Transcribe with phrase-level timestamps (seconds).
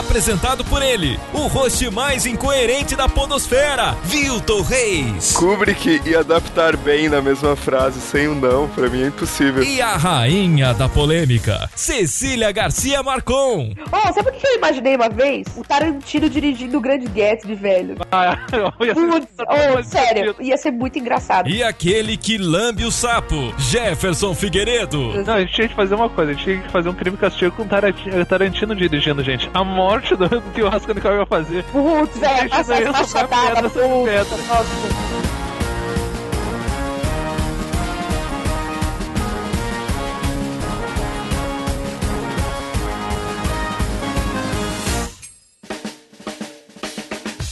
[0.00, 5.32] Apresentado por ele, o host mais incoerente da podosfera, Vilton Reis.
[5.32, 9.62] Kubrick ia adaptar bem na mesma frase sem um não, pra mim é impossível.
[9.62, 13.74] E a rainha da polêmica, Cecília Garcia Marcon.
[13.92, 15.46] Oh, sabe o que eu imaginei uma vez?
[15.54, 17.96] O Tarantino dirigindo o Grande Gatsby, velho.
[18.10, 18.38] Ah,
[18.80, 21.46] ia ser Putz, oh, sério, ia ser muito engraçado.
[21.50, 25.22] E aquele que lambe o sapo, Jefferson Figueiredo.
[25.24, 27.18] Não, a gente tinha que fazer uma coisa, a gente tinha que fazer um crime
[27.18, 29.50] castigo com Tarantino, Tarantino dirigindo, gente.
[29.52, 31.64] A morte do, que o Rasconical ia fazer.
[31.64, 34.36] Putz, velho, essa faixa pedra, pedra.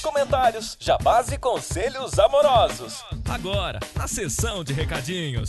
[0.01, 3.05] Comentários, jabás e conselhos amorosos.
[3.29, 5.49] Agora, na sessão de recadinhos.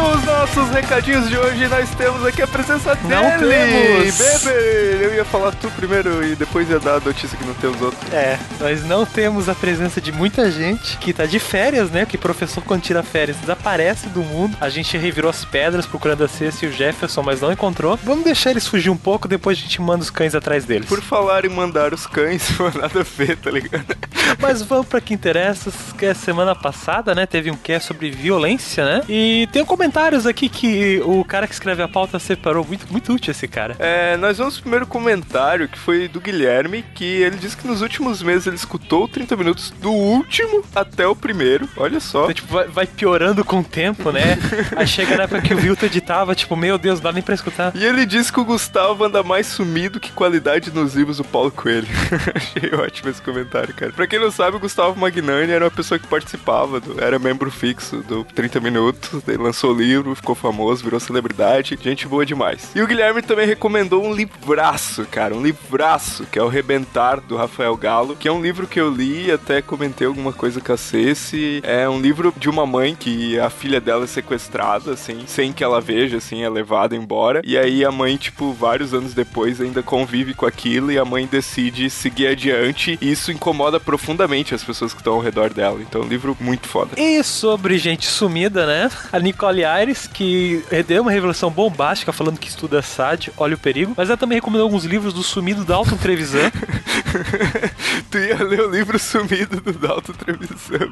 [0.00, 4.02] Nos nossos recadinhos de hoje nós temos aqui a presença não dele.
[4.02, 4.18] Temos.
[4.18, 7.68] Bebe, eu ia falar tu primeiro e depois ia dar a notícia que não tem
[7.68, 8.12] os outros.
[8.12, 12.06] É, nós não temos a presença de muita gente que tá de férias, né?
[12.06, 14.56] Que professor quando tira férias desaparece do mundo.
[14.60, 17.98] A gente revirou as pedras procurando a Ceci e o Jefferson, mas não encontrou.
[18.02, 20.88] Vamos deixar eles fugir um pouco, depois a gente manda os cães atrás deles.
[20.88, 23.96] Por falar em mandar os cães, não nada a ver, tá ligado?
[24.38, 28.84] Mas vamos para que interessa, que a semana passada, né, teve um cast sobre violência,
[28.84, 29.02] né?
[29.08, 32.64] E tem comentários aqui que o cara que escreve a pauta separou.
[32.64, 33.74] Muito, muito útil esse cara.
[33.80, 37.82] É, nós vamos pro primeiro comentário, que foi do Guilherme, que ele disse que nos
[37.82, 41.68] últimos meses ele escutou 30 minutos do último até o primeiro.
[41.76, 42.22] Olha só.
[42.22, 44.38] Então, tipo, vai, vai, piorando com o tempo, né?
[44.76, 47.34] Aí chega na época que o Vilto editava, tipo, meu Deus, não dá nem pra
[47.34, 47.72] escutar.
[47.74, 51.50] E ele disse que o Gustavo anda mais sumido que qualidade nos livros do Paulo
[51.50, 51.88] Coelho.
[52.32, 53.90] Achei ótimo esse comentário, cara.
[53.90, 57.50] Pra quem não sabe, o Gustavo Magnani era uma pessoa que participava, do, era membro
[57.50, 62.70] fixo do 30 Minutos, ele lançou o livro, ficou famoso, virou celebridade, gente boa demais.
[62.74, 67.36] E o Guilherme também recomendou um livraço, cara, um livraço, que é o Rebentar, do
[67.36, 70.76] Rafael Galo, que é um livro que eu li até comentei alguma coisa com a
[70.76, 71.60] Ceci.
[71.62, 75.64] É um livro de uma mãe que a filha dela é sequestrada, assim, sem que
[75.64, 77.40] ela veja, assim, é levada embora.
[77.44, 81.26] E aí a mãe, tipo, vários anos depois ainda convive com aquilo e a mãe
[81.26, 85.80] decide seguir adiante e isso incomoda profundamente as pessoas que estão ao redor dela.
[85.80, 86.90] Então, é um livro muito foda.
[86.96, 88.90] E sobre gente sumida, né?
[89.12, 93.94] A Nicole Aires, que deu uma revelação bombástica falando que estuda SAD, olha o perigo,
[93.96, 96.50] mas ela também recomendou alguns livros do sumido Dalton Trevisan.
[98.10, 100.90] tu ia ler o livro sumido do Dalton Trevisan.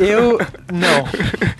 [0.00, 0.38] Eu.
[0.72, 1.04] Não.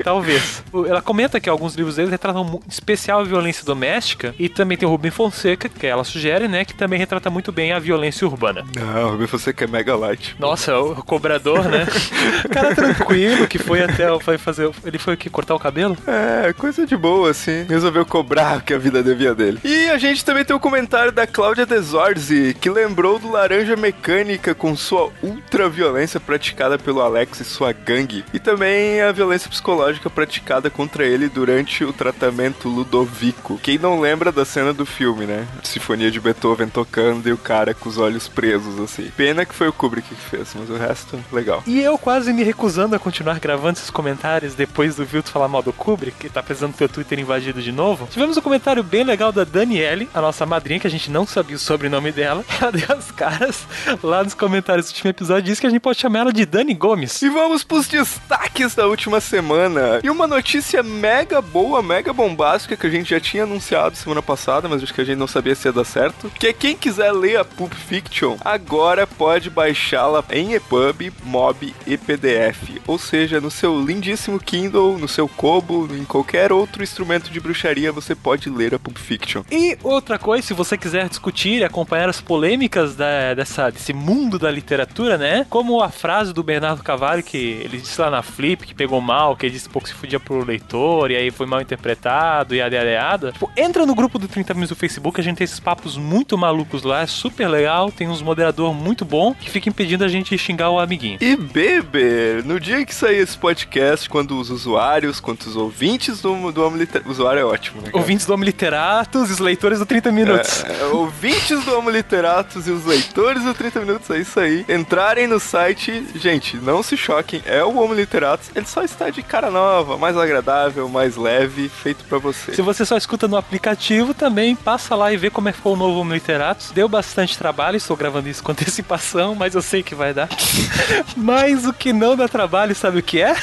[0.02, 0.62] Talvez.
[0.86, 4.90] Ela comenta que alguns livros dele retratam especial a violência doméstica e também tem o
[4.90, 6.64] Rubem Fonseca, que ela sugere, né?
[6.64, 8.64] Que também retrata muito bem a violência urbana.
[8.74, 10.36] Não, o Rubem Fonseca é mega light.
[10.38, 11.86] Nossa, o cobrador, né?
[12.50, 14.70] cara tranquilo que foi até foi fazer.
[14.84, 15.83] Ele foi aqui cortar o cabelo?
[16.06, 17.64] É, coisa de boa, assim.
[17.68, 19.60] Resolveu cobrar o que a vida devia dele.
[19.64, 23.76] E a gente também tem o um comentário da Cláudia Desorzi, que lembrou do Laranja
[23.76, 28.24] Mecânica com sua ultra violência praticada pelo Alex e sua gangue.
[28.32, 33.58] E também a violência psicológica praticada contra ele durante o tratamento Ludovico.
[33.62, 35.46] Quem não lembra da cena do filme, né?
[35.62, 39.10] Sinfonia de Beethoven tocando e o cara com os olhos presos, assim.
[39.16, 41.62] Pena que foi o Kubrick que fez, mas o resto, legal.
[41.66, 45.62] E eu quase me recusando a continuar gravando esses comentários depois do Vilto falar mal
[45.62, 48.08] do Kubrick, que tá precisando ter o Twitter invadido de novo.
[48.10, 51.56] Tivemos um comentário bem legal da Daniele, a nossa madrinha, que a gente não sabia
[51.56, 52.44] o sobrenome dela.
[52.60, 53.66] Ela deu as caras
[54.02, 56.74] lá nos comentários do último episódio disse que a gente pode chamar ela de Dani
[56.74, 57.20] Gomes.
[57.22, 60.00] E vamos pros destaques da última semana.
[60.02, 64.68] E uma notícia mega boa, mega bombástica que a gente já tinha anunciado semana passada,
[64.68, 66.30] mas acho que a gente não sabia se ia dar certo.
[66.38, 71.96] Que é quem quiser ler a Pulp Fiction, agora pode baixá-la em EPUB, MOB e
[71.96, 72.80] PDF.
[72.86, 75.63] Ou seja, no seu lindíssimo Kindle, no seu Kobo,
[75.94, 79.42] em qualquer outro instrumento de bruxaria, você pode ler a Pulp Fiction.
[79.50, 84.38] E outra coisa, se você quiser discutir e acompanhar as polêmicas da, dessa, desse mundo
[84.38, 85.46] da literatura, né?
[85.48, 89.36] Como a frase do Bernardo Cavalli, que ele disse lá na Flip, que pegou mal,
[89.36, 93.32] que ele disse pouco se fudia pro leitor, e aí foi mal interpretado, e adereada.
[93.32, 96.38] Tipo, entra no grupo do 30 Minutos do Facebook, a gente tem esses papos muito
[96.38, 100.30] malucos lá, é super legal, tem uns moderador muito bom que fica impedindo a gente
[100.30, 101.18] de xingar o amiguinho.
[101.20, 106.20] E bebê, no dia que sair esse podcast, quando os usuários, quando os os ouvintes
[106.20, 107.12] do, do Homo Literatus.
[107.12, 107.90] Usuário é ótimo, né?
[107.92, 110.64] Ouvintes do Homo Literatus e os leitores do 30 Minutos.
[110.64, 114.64] É, ouvintes do Homo Literatus e os leitores do 30 Minutos, é isso aí.
[114.68, 119.22] Entrarem no site, gente, não se choquem, é o Homo Literatus, ele só está de
[119.22, 122.54] cara nova, mais agradável, mais leve, feito para você.
[122.54, 125.74] Se você só escuta no aplicativo, também passa lá e vê como é que ficou
[125.74, 126.72] o novo Homo Literatus.
[126.72, 130.28] Deu bastante trabalho, estou gravando isso com antecipação, mas eu sei que vai dar.
[131.16, 133.36] mas o que não dá trabalho, sabe o que é?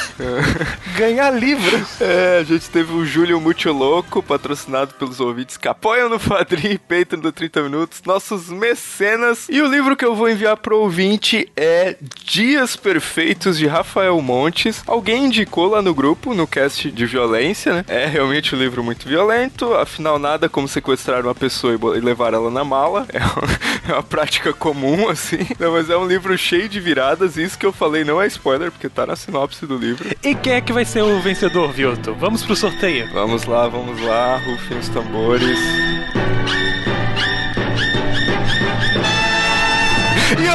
[0.97, 1.85] Ganhar livro.
[2.01, 6.75] É, a gente teve o Júlio Muito Louco, patrocinado pelos ouvintes que apoiam no Padrim
[6.89, 9.48] Patreon do 30 Minutos, nossos mecenas.
[9.48, 11.95] E o livro que eu vou enviar pro ouvinte é
[12.25, 14.81] Dias Perfeitos de Rafael Montes.
[14.88, 17.86] Alguém indicou lá no grupo, no cast de violência, né?
[17.88, 22.50] É realmente um livro muito violento, afinal nada como sequestrar uma pessoa e levar ela
[22.50, 23.07] na mala.
[23.21, 25.45] É uma, é uma prática comum, assim.
[25.59, 28.71] Não, mas é um livro cheio de viradas, isso que eu falei não é spoiler,
[28.71, 30.09] porque tá na sinopse do livro.
[30.24, 32.15] E quem é que vai ser o vencedor, Vilto?
[32.15, 33.09] Vamos pro sorteio.
[33.11, 35.59] Vamos lá, vamos lá, rufem os tambores.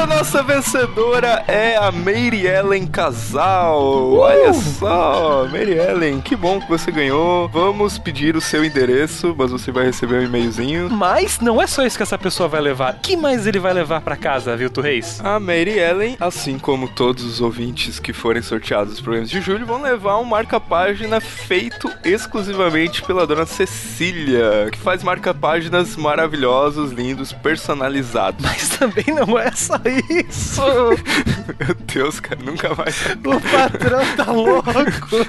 [0.07, 3.83] A nossa vencedora é a Mary Ellen Casal.
[3.83, 4.19] Uh!
[4.19, 7.49] Olha só, Mary Ellen, que bom que você ganhou.
[7.49, 10.89] Vamos pedir o seu endereço, mas você vai receber um e-mailzinho.
[10.91, 12.95] Mas não é só isso que essa pessoa vai levar.
[12.95, 15.21] O que mais ele vai levar para casa, Vilto Reis?
[15.25, 19.67] A Mary Ellen, assim como todos os ouvintes que forem sorteados nos programas de julho,
[19.67, 28.45] vão levar um marca-página feito exclusivamente pela dona Cecília, que faz marca-páginas maravilhosos, lindos, personalizados.
[28.45, 29.96] Mas também não é só isso.
[31.59, 32.97] Meu Deus, cara, nunca mais.
[33.07, 34.71] O patrão tá louco.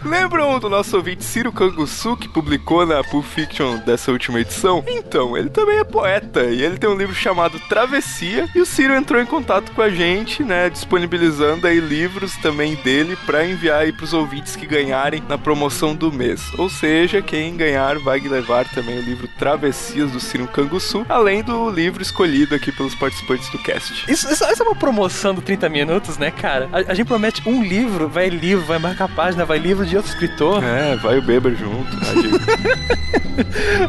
[0.04, 4.84] Lembram do nosso ouvinte Ciro Canguçu, que publicou na Pulp Fiction dessa última edição?
[4.88, 8.48] Então, ele também é poeta e ele tem um livro chamado Travessia.
[8.56, 13.18] E o Ciro entrou em contato com a gente, né, disponibilizando aí livros também dele
[13.26, 16.42] para enviar aí pros ouvintes que ganharem na promoção do mês.
[16.58, 21.70] Ou seja, quem ganhar vai levar também o livro Travessias do Ciro Canguçu, além do
[21.70, 24.12] livro escolhido aqui pelos participantes do cast.
[24.12, 26.70] Isso, isso, é uma promoção do 30 minutos, né, cara?
[26.72, 30.12] A, a, gente promete um livro, vai livro, vai marcar página, vai livro de outro
[30.12, 30.64] escritor.
[30.64, 31.90] É, vai o Beber junto.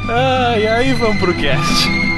[0.09, 2.18] ah, e aí vamos pro cast.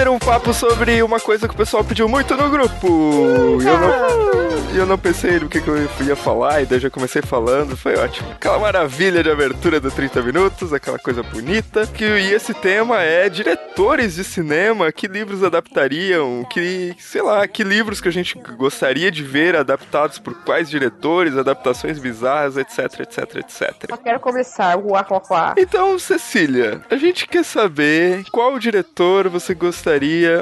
[0.00, 3.58] Bater um papo sobre uma coisa que o pessoal pediu muito no grupo.
[3.60, 5.76] E eu não, eu não pensei no que, que eu
[6.06, 8.30] ia falar, e daí já comecei falando, foi ótimo.
[8.30, 11.86] Aquela maravilha de abertura do 30 minutos, aquela coisa bonita.
[11.86, 17.62] Que, e esse tema é diretores de cinema, que livros adaptariam, que, sei lá, que
[17.62, 23.36] livros que a gente gostaria de ver adaptados por quais diretores, adaptações bizarras, etc, etc,
[23.36, 23.84] etc.
[23.88, 25.54] Eu quero começar, uá, uá, uá.
[25.58, 29.89] Então, Cecília, a gente quer saber qual diretor você gostaria,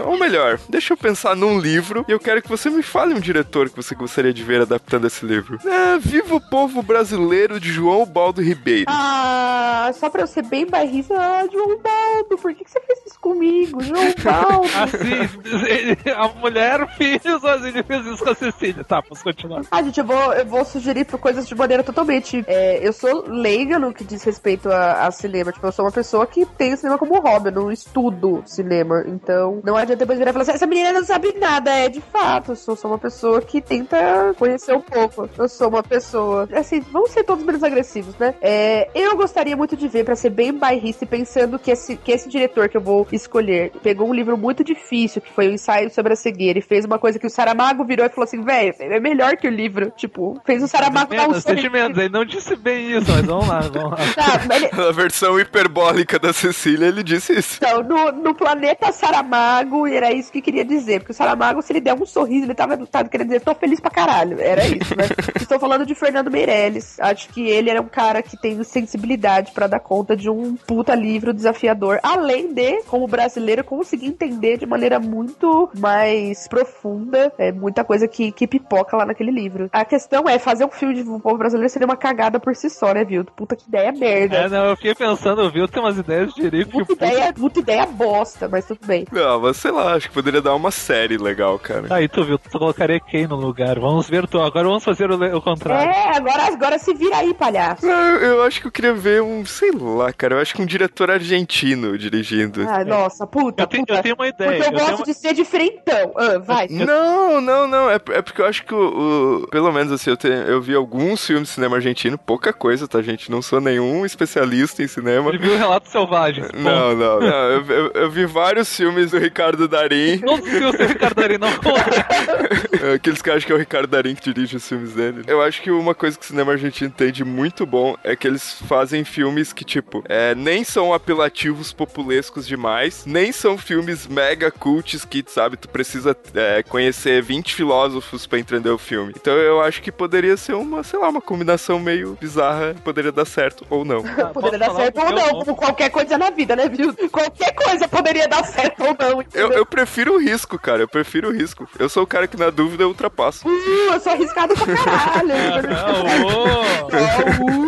[0.06, 3.20] ou melhor, deixa eu pensar num livro e eu quero que você me fale um
[3.20, 5.58] diretor que você gostaria de ver adaptando esse livro.
[5.64, 8.86] É, Viva o Povo Brasileiro de João Baldo Ribeiro.
[8.88, 12.97] Ah, só pra eu ser bem bairrista, ah, João Baldo, por que, que você fez
[13.28, 14.68] comigo, João Baldo?
[14.78, 18.84] assim, a mulher fez, assim, ele fez isso com a Cecília.
[18.84, 19.62] Tá, posso continuar.
[19.70, 22.44] Ah, gente, eu vou, eu vou sugerir coisas de maneira totalmente.
[22.46, 25.52] É, eu sou leiga no que diz respeito a, a, cinema.
[25.52, 29.04] Tipo, eu sou uma pessoa que tem o cinema como hobby, eu não estudo cinema.
[29.06, 31.70] Então, não adianta depois virar e falar assim: essa menina não sabe nada.
[31.70, 35.28] É de fato, eu sou, sou uma pessoa que tenta conhecer um pouco.
[35.36, 36.48] Eu sou uma pessoa.
[36.52, 38.34] Assim, vamos ser todos menos agressivos, né?
[38.40, 42.12] É, eu gostaria muito de ver, para ser bem bairrista e pensando que esse, que
[42.12, 45.90] esse diretor que eu vou escolher pegou um livro muito difícil, que foi o ensaio
[45.90, 48.74] sobre a cegueira, e fez uma coisa que o Saramago virou e falou assim: velho,
[48.78, 49.92] é melhor que o livro.
[49.96, 53.60] Tipo, fez o Saramago dar um sentimentos, ele não disse bem isso, mas vamos lá,
[53.60, 53.98] vamos lá.
[54.18, 54.68] Tá, ele...
[54.88, 57.58] A versão hiperbólica da Cecília, ele disse isso.
[57.58, 61.72] Então, no, no planeta Saramago, e era isso que queria dizer, porque o Saramago, se
[61.72, 64.40] ele der um sorriso, ele tava, tava querendo dizer, tô feliz pra caralho.
[64.40, 65.04] Era isso, né?
[65.40, 66.98] Estou falando de Fernando Meirelles.
[67.00, 70.94] Acho que ele era um cara que tem sensibilidade para dar conta de um puta
[70.94, 77.84] livro desafiador, além de, como brasileiro, conseguir entender de maneira muito mais profunda é, muita
[77.84, 79.68] coisa que, que pipoca lá naquele livro.
[79.72, 82.70] A questão é, fazer um filme de um povo brasileiro seria uma cagada por si
[82.70, 83.24] só, né, viu?
[83.24, 84.36] Puta que ideia merda.
[84.36, 85.68] É, não, eu fiquei pensando, viu?
[85.68, 86.92] Tem umas ideias de direito puta que...
[86.92, 89.06] Ideia, puta ideia bosta, mas tudo bem.
[89.12, 91.86] Não, mas sei lá, acho que poderia dar uma série legal, cara.
[91.90, 93.78] Aí tu viu, tu colocaria quem no lugar?
[93.78, 95.90] Vamos ver tu, agora vamos fazer o, o contrário.
[95.90, 97.86] É, agora, agora se vira aí, palhaço.
[97.86, 100.34] Não, eu acho que eu queria ver uns sei lá, cara.
[100.36, 102.64] Eu acho que um diretor argentino dirigindo.
[102.68, 103.98] Ah, nossa, puta, Eu tenho, puta.
[103.98, 104.50] eu tenho uma ideia.
[104.62, 106.12] Porque eu eu gosto de ser diferentão.
[106.16, 106.66] Ah, vai.
[106.68, 107.90] Não, não, não.
[107.90, 110.74] É, é porque eu acho que o, o- Pelo menos assim, eu, tenho, eu vi
[110.74, 113.30] alguns filmes de cinema argentino, pouca coisa, tá, gente?
[113.30, 115.28] Não sou nenhum especialista em cinema.
[115.30, 116.44] Ele viu o Relato Selvagem.
[116.54, 117.28] Não, não, não.
[117.28, 120.18] Eu, eu- eu vi vários filmes do Ricardo Darim.
[120.18, 121.48] Todos os filmes do Ricardo Darín não
[122.94, 125.22] Aqueles que acham que é o Ricardo Darim que dirige os filmes dele.
[125.26, 128.26] Eu acho que uma coisa que o cinema argentino tem de muito bom é que
[128.26, 134.50] eles fazem filmes que, tipo, é, nem são apelativos populescos demais, nem são filmes mega
[134.50, 139.12] cults que, sabe, tu precisa é, conhecer 20 filósofos pra entender o filme.
[139.16, 143.24] Então eu acho que poderia ser uma, sei lá, uma combinação meio bizarra, poderia dar
[143.24, 144.02] certo ou não.
[144.38, 145.44] Poderia Posso dar certo ou não, nome?
[145.44, 146.94] como qualquer coisa na vida, né, viu?
[147.10, 149.24] Qualquer coisa poderia dar certo ou não.
[149.34, 150.82] Eu, eu prefiro o risco, cara.
[150.82, 151.68] Eu prefiro o risco.
[151.78, 153.48] Eu sou o cara que, na dúvida, eu ultrapasso.
[153.48, 155.28] Uh, eu sou arriscado pra caralho.
[155.68, 156.88] Não, ô.
[157.38, 157.67] Uh.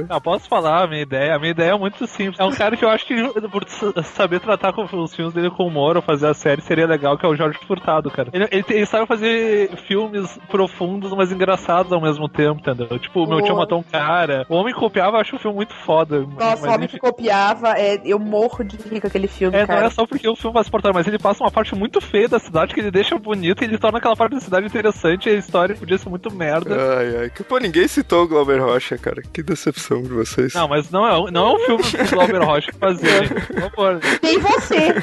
[0.08, 1.34] Ah, posso falar a minha ideia?
[1.34, 2.38] A minha ideia é muito simples.
[2.38, 3.14] É um cara que eu acho que,
[3.48, 3.64] por
[4.04, 7.24] saber tratar com os filmes dele com humor ou fazer a série, seria legal, que
[7.24, 8.28] é o Jorge Furtado, cara.
[8.32, 12.98] Ele, ele, ele sabe fazer filmes profundos, mas engraçados ao mesmo tempo, entendeu?
[12.98, 14.44] Tipo, o meu tio matou um cara.
[14.48, 16.20] O Homem que Copiava, eu acho um filme muito foda.
[16.20, 19.56] Nossa, mas, o homem enfim, que copiava, é, eu morro de rir com aquele filme,
[19.56, 19.86] É, não cara.
[19.86, 22.28] é só porque o filme vai se portar, mas ele passa uma parte muito feia
[22.28, 25.32] da cidade que ele deixa bonito e ele torna aquela parte da cidade interessante e
[25.32, 26.76] a história podia ser muito merda.
[26.98, 27.30] Ai, ai.
[27.30, 29.22] Que, pô, ninguém citou o Glauber Rocha, cara.
[29.32, 29.72] Que decepção
[30.02, 30.54] de vocês.
[30.54, 33.60] Não, mas não é, não é um filme que o Glauber Rocha fazer, gente, por
[33.70, 34.00] favor.
[34.22, 34.94] Nem você.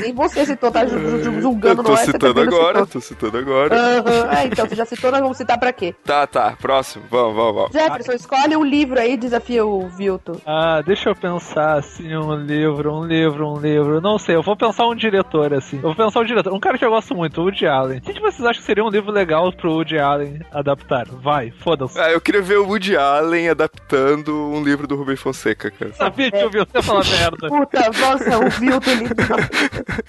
[0.00, 2.00] Nem você citou, tá ju- ju- Eu julgando tô nós.
[2.00, 2.86] você citando agora, citou.
[2.86, 3.74] tô citando agora.
[3.74, 4.28] Aham.
[4.30, 5.94] Ah, então, você já citou, nós vamos citar pra quê?
[6.04, 7.04] Tá, tá, próximo.
[7.10, 7.72] Vamos, vamos, vamos.
[7.72, 10.40] Jefferson, escolhe um livro aí, desafia o Vilto.
[10.46, 14.00] Ah, deixa eu pensar assim, um livro, um livro, um livro.
[14.00, 15.76] Não sei, eu vou pensar um diretor assim.
[15.76, 17.98] Eu vou pensar um diretor, um cara que eu gosto muito, o Woody Allen.
[17.98, 21.06] O que vocês acham que seria um livro legal pro Woody Allen adaptar?
[21.08, 21.98] Vai, foda-se.
[22.00, 25.92] Ah, eu queria ver o Woody Allen adaptando um livro do Rubem Fonseca, cara.
[25.94, 27.48] Sabia que eu vi você falar merda.
[27.48, 29.14] Puta, nossa, o Vilto lindo.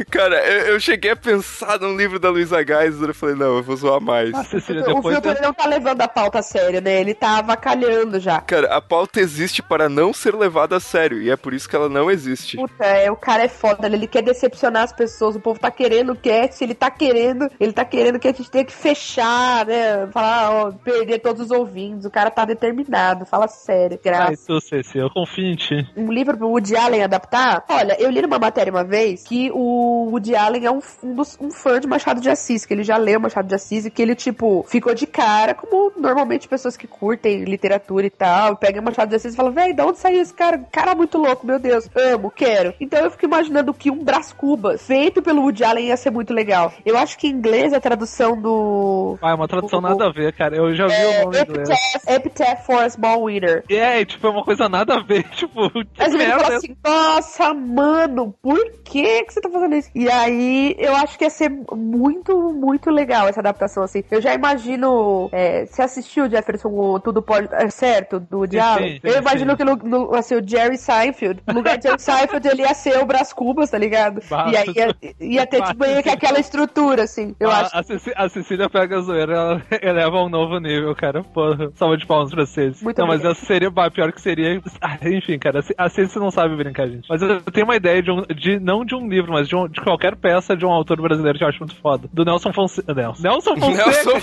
[0.09, 3.63] Cara, eu, eu cheguei a pensar num livro da Luísa Geisler eu falei, não, eu
[3.63, 4.33] vou zoar mais.
[4.33, 5.15] Ah, Cecília, O depois.
[5.15, 6.99] Vilto ele não tá levando a pauta a sério, né?
[6.99, 8.41] Ele tá avacalhando já.
[8.41, 11.75] Cara, a pauta existe para não ser levada a sério, e é por isso que
[11.75, 12.57] ela não existe.
[12.57, 16.15] Puta, é, o cara é foda, ele quer decepcionar as pessoas, o povo tá querendo
[16.15, 20.07] cast, ele tá querendo, ele tá querendo que a gente tenha que fechar, né?
[20.11, 24.45] Falar, ó, perder todos os ouvintes, o cara tá determinado, fala sério, Ai, graças.
[24.45, 25.87] tu, Ceci, eu confio em ti.
[25.95, 27.63] Um livro pro Woody Allen adaptar?
[27.69, 31.37] Olha, eu li numa matéria uma vez que o Woody Allen é um, um, dos-
[31.39, 34.01] um fã de Machado de Assis, que ele já leu Machado de Assis e que
[34.01, 39.09] ele, tipo, ficou de cara, como normalmente pessoas que curtem literatura e tal, pegam Machado
[39.09, 40.57] de Assis e falam, véi, de onde saiu esse cara?
[40.71, 42.73] Cara muito louco, meu Deus, amo, quero.
[42.79, 46.33] Então eu fico imaginando que um Brás Cubas, feito pelo Woody Allen, ia ser muito
[46.33, 46.71] legal.
[46.85, 49.17] Eu acho que em inglês a tradução do...
[49.21, 50.55] Ah, é uma tradução O- nada a ver, cara.
[50.55, 51.69] Eu já vi o É, nome em inglês.
[51.69, 53.63] Epitaph, Epitaph for a Small Winner.
[53.69, 56.39] É, tipo, é uma coisa nada a ver, tipo, que Mas merda.
[56.39, 59.89] falou assim, nossa, mano, por que que você tá fazendo isso?
[59.95, 64.03] E aí, eu acho que ia ser muito, muito legal essa adaptação, assim.
[64.11, 68.87] Eu já imagino, é, você assistiu, Jefferson, o Tudo Pode Dar Certo, do Diálogo?
[68.87, 69.57] sim, eu imagino sim.
[69.57, 72.97] que, no, no, assim, o Jerry Seinfeld, no lugar de Jerry Seinfeld, ele ia ser
[72.99, 74.21] o Brás Cubas, tá ligado?
[74.29, 74.49] Bah.
[74.51, 77.75] E aí ia, ia ter, tipo, meio que aquela estrutura, assim, eu a, acho.
[77.75, 81.23] a, a Cecília pega a zoeira, ela eleva a um novo nível, cara.
[81.23, 82.81] Pô, salva de palmas pra vocês.
[82.81, 84.61] Muito não, mas essa seria bah, pior que seria.
[84.81, 87.05] Ah, enfim, cara, a Ce- a Cecília não sabe brincar, gente.
[87.09, 89.67] Mas eu tenho uma ideia de, um, de não de um livro, mas de, um-
[89.67, 92.07] de qualquer peça de um autor brasileiro que eu acho muito foda.
[92.13, 92.93] Do Nelson Fonseca.
[92.93, 94.19] Nelson, Nelson Fonseca, Nelson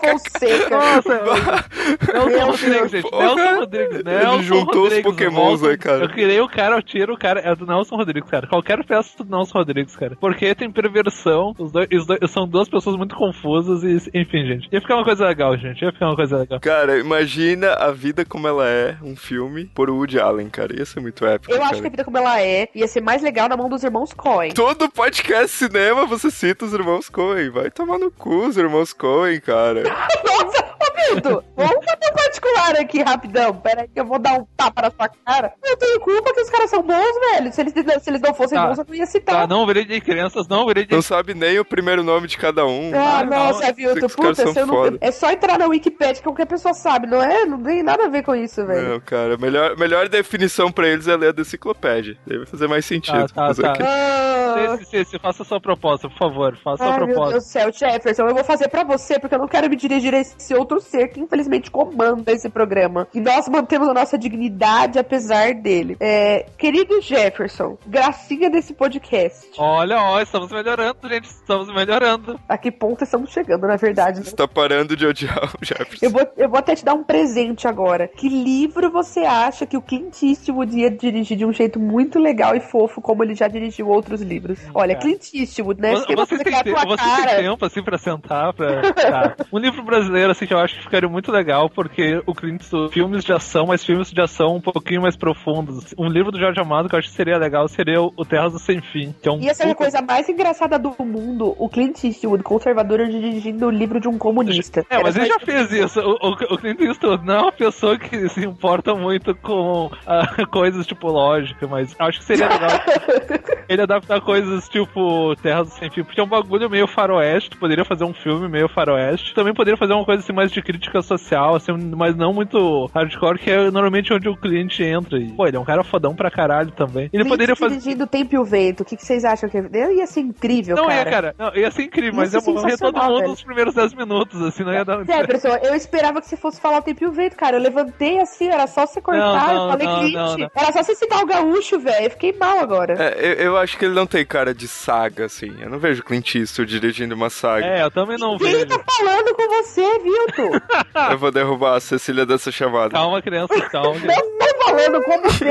[0.00, 0.70] Fonseca.
[0.70, 1.18] Nossa,
[2.14, 3.02] Nelson Rodrigues, gente.
[3.10, 3.24] porra.
[3.34, 3.94] Nelson Rodrigues.
[3.96, 6.04] Ele Nelson juntou os Rodrigues, pokémons volta- aí, cara.
[6.04, 7.40] Eu criei o cara, eu tiro o cara.
[7.40, 8.46] É do Nelson Rodrigues, cara.
[8.46, 10.16] Qualquer peça do Nelson Rodrigues, cara.
[10.20, 11.54] Porque tem perversão.
[11.58, 14.68] Os dois, os dois- são duas pessoas muito confusas e, enfim, gente.
[14.72, 15.82] Ia ficar uma coisa legal, gente.
[15.82, 16.60] Ia ficar uma coisa legal.
[16.60, 20.76] Cara, imagina a vida como ela é, um filme, por Woody Allen, cara.
[20.76, 21.52] Ia ser muito épico.
[21.52, 21.70] Eu cara.
[21.70, 24.12] acho que a vida como ela é ia ser mais legal na mão dos irmãos
[24.12, 24.52] Coen.
[24.52, 27.50] Todo podcast cinema você cita os irmãos Coen.
[27.50, 29.82] Vai tomar no cu os irmãos Coen, cara.
[30.24, 30.67] Nossa,
[31.12, 33.54] Milton, vamos fazer um particular aqui rapidão.
[33.54, 35.52] Pera aí que eu vou dar um tapa na sua cara.
[35.64, 37.52] Eu tenho culpa que os caras são bons, velho.
[37.52, 38.66] Se eles, se eles não fossem Tá.
[38.66, 39.48] bons, eu não ia Tá, citar.
[39.48, 40.94] não virei de crianças, não virei de.
[40.94, 42.90] Não sabe nem o primeiro nome de cada um.
[42.94, 44.98] Ah, Ah, nossa, não, esses caras puta, são se eu não...
[45.00, 47.44] é só entrar na Wikipedia que qualquer pessoa sabe, não é?
[47.46, 48.88] Não tem nada a ver com isso, velho.
[48.90, 52.16] Não, cara, melhor, melhor definição pra eles é ler a da enciclopédia.
[52.26, 53.26] Vai fazer mais sentido.
[53.32, 53.84] Tá, tá, tá.
[53.84, 56.56] Ah, Ceci, Ceci, faça a sua proposta, por favor.
[56.62, 57.32] Faça a sua meu proposta.
[57.32, 60.14] Deus do céu, Jefferson, eu vou fazer pra você, porque eu não quero me dirigir
[60.14, 63.06] a esse outro ser que infelizmente comanda desse programa.
[63.14, 65.96] E nós mantemos a nossa dignidade apesar dele.
[66.00, 69.48] É, querido Jefferson, gracinha desse podcast.
[69.58, 71.24] Olha, ó, estamos melhorando, gente.
[71.26, 72.38] Estamos melhorando.
[72.48, 74.18] A que ponto estamos chegando, na verdade?
[74.18, 74.24] né?
[74.24, 76.04] Você tá parando de odiar o Jefferson.
[76.06, 78.08] Eu vou, eu vou até te dar um presente agora.
[78.08, 82.54] Que livro você acha que o Clint Eastwood ia dirigir de um jeito muito legal
[82.56, 84.58] e fofo, como ele já dirigiu outros livros?
[84.74, 85.06] Olha, cara.
[85.06, 85.92] Clint Eastwood, né?
[85.94, 87.42] Vo- Se Vocês têm, que é a te- tua vocês têm cara.
[87.42, 88.92] tempo, assim, pra sentar, pra...
[88.92, 89.36] tá.
[89.52, 92.92] Um livro brasileiro, assim, que eu acho que ficaria muito legal, porque o Clint Eastwood,
[92.92, 95.94] filmes de ação, mas filmes de ação um pouquinho mais profundos.
[95.98, 98.48] Um livro do Jorge Amado que eu acho que seria legal seria o o Terra
[98.48, 101.54] do Sem Fim, que é um Ia ser a puta- coisa mais engraçada do mundo,
[101.56, 104.84] o Clint Eastwood, conservador, dirigindo o livro de um comunista.
[104.90, 106.00] É, mas ele só já fez isso.
[106.00, 110.26] O, o, o Clint Eastwood não é uma pessoa que se importa muito com ah,
[110.50, 112.70] coisas tipo lógica, mas acho que seria legal
[113.68, 117.84] ele adaptar coisas tipo Terra do Sem Fim, porque é um bagulho meio faroeste, poderia
[117.84, 119.34] fazer um filme meio faroeste.
[119.34, 123.38] Também poderia fazer uma coisa assim mais de crítica social, assim, mas não muito hardcore,
[123.38, 125.18] que é normalmente onde o cliente entra.
[125.18, 127.08] E, pô, ele é um cara fodão pra caralho também.
[127.10, 127.78] Ele poderia fazer.
[127.78, 128.82] dirigindo o Tempo e o Vento.
[128.82, 131.00] O que, que vocês acham que eu ia ser incrível, Não cara?
[131.00, 131.34] é, cara.
[131.38, 133.28] Não, ia ser incrível, mas ia morrer todo mundo velho.
[133.30, 135.02] nos primeiros 10 minutos, assim, não ia dar.
[135.06, 137.56] Jefferson, eu esperava que você fosse falar o tempo e o vento, cara.
[137.56, 140.14] Eu levantei assim, era só você cortar, Não, não, eu falei não, Clint.
[140.14, 140.50] não, não.
[140.54, 142.04] Era só você citar o gaúcho, velho.
[142.04, 142.94] Eu fiquei mal agora.
[142.98, 145.50] É, eu, eu acho que ele não tem cara de saga, assim.
[145.62, 147.64] Eu não vejo Clint Eastwood dirigindo uma saga.
[147.64, 148.66] É, eu também não Quem vejo.
[148.66, 150.57] tá falando com você, Vilto?
[151.10, 152.90] Eu vou derrubar a Cecília dessa chamada.
[152.90, 153.94] Calma, criança, calma.
[154.00, 155.44] Não tô falando com você.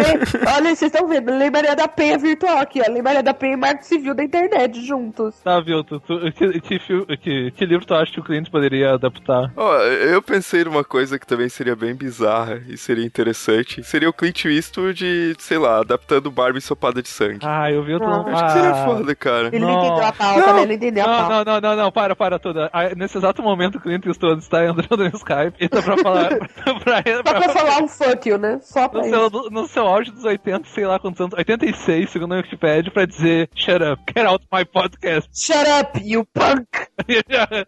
[0.55, 2.91] Olha, vocês estão vendo, Lei Maria da Penha virtual aqui, ó.
[2.91, 5.35] Lei Maria da Penha e Marco Civil da internet juntos.
[5.43, 5.83] Tá, viu?
[5.83, 6.79] Tu, tu, que, que,
[7.17, 9.51] que- que livro tu acha que o cliente poderia adaptar?
[9.55, 13.83] Ó, eu pensei numa coisa que também seria bem bizarra e seria interessante.
[13.83, 17.39] Seria o Clint Eastwood, sei lá, adaptando Barbie ensopada de sangue.
[17.43, 18.31] Ah, eu vi Não, nome.
[18.31, 18.85] Acho que seria Ah.
[18.85, 19.47] foda, cara.
[19.47, 19.85] Ele não, Não.
[19.85, 20.53] entendeu a pauta, Não.
[20.55, 20.59] né?
[20.61, 21.35] Ele não entendeu a Não, pauta.
[21.35, 22.69] não, não, não, não, para, para tudo.
[22.73, 26.29] Ah, Nesse exato momento o cliente Eastwood está entrando no Skype e tá pra falar.
[26.83, 28.59] pra, Só pra falar um fuck you, né?
[28.61, 29.29] Só pra no, isso.
[29.29, 33.05] seu, no seu auge dos 80, sei lá quantos anos, 86, segundo a Wikipedia, pra
[33.05, 35.29] dizer Shut up, get out my podcast.
[35.33, 36.67] Shut up, you punk!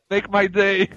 [0.09, 0.89] Make my day.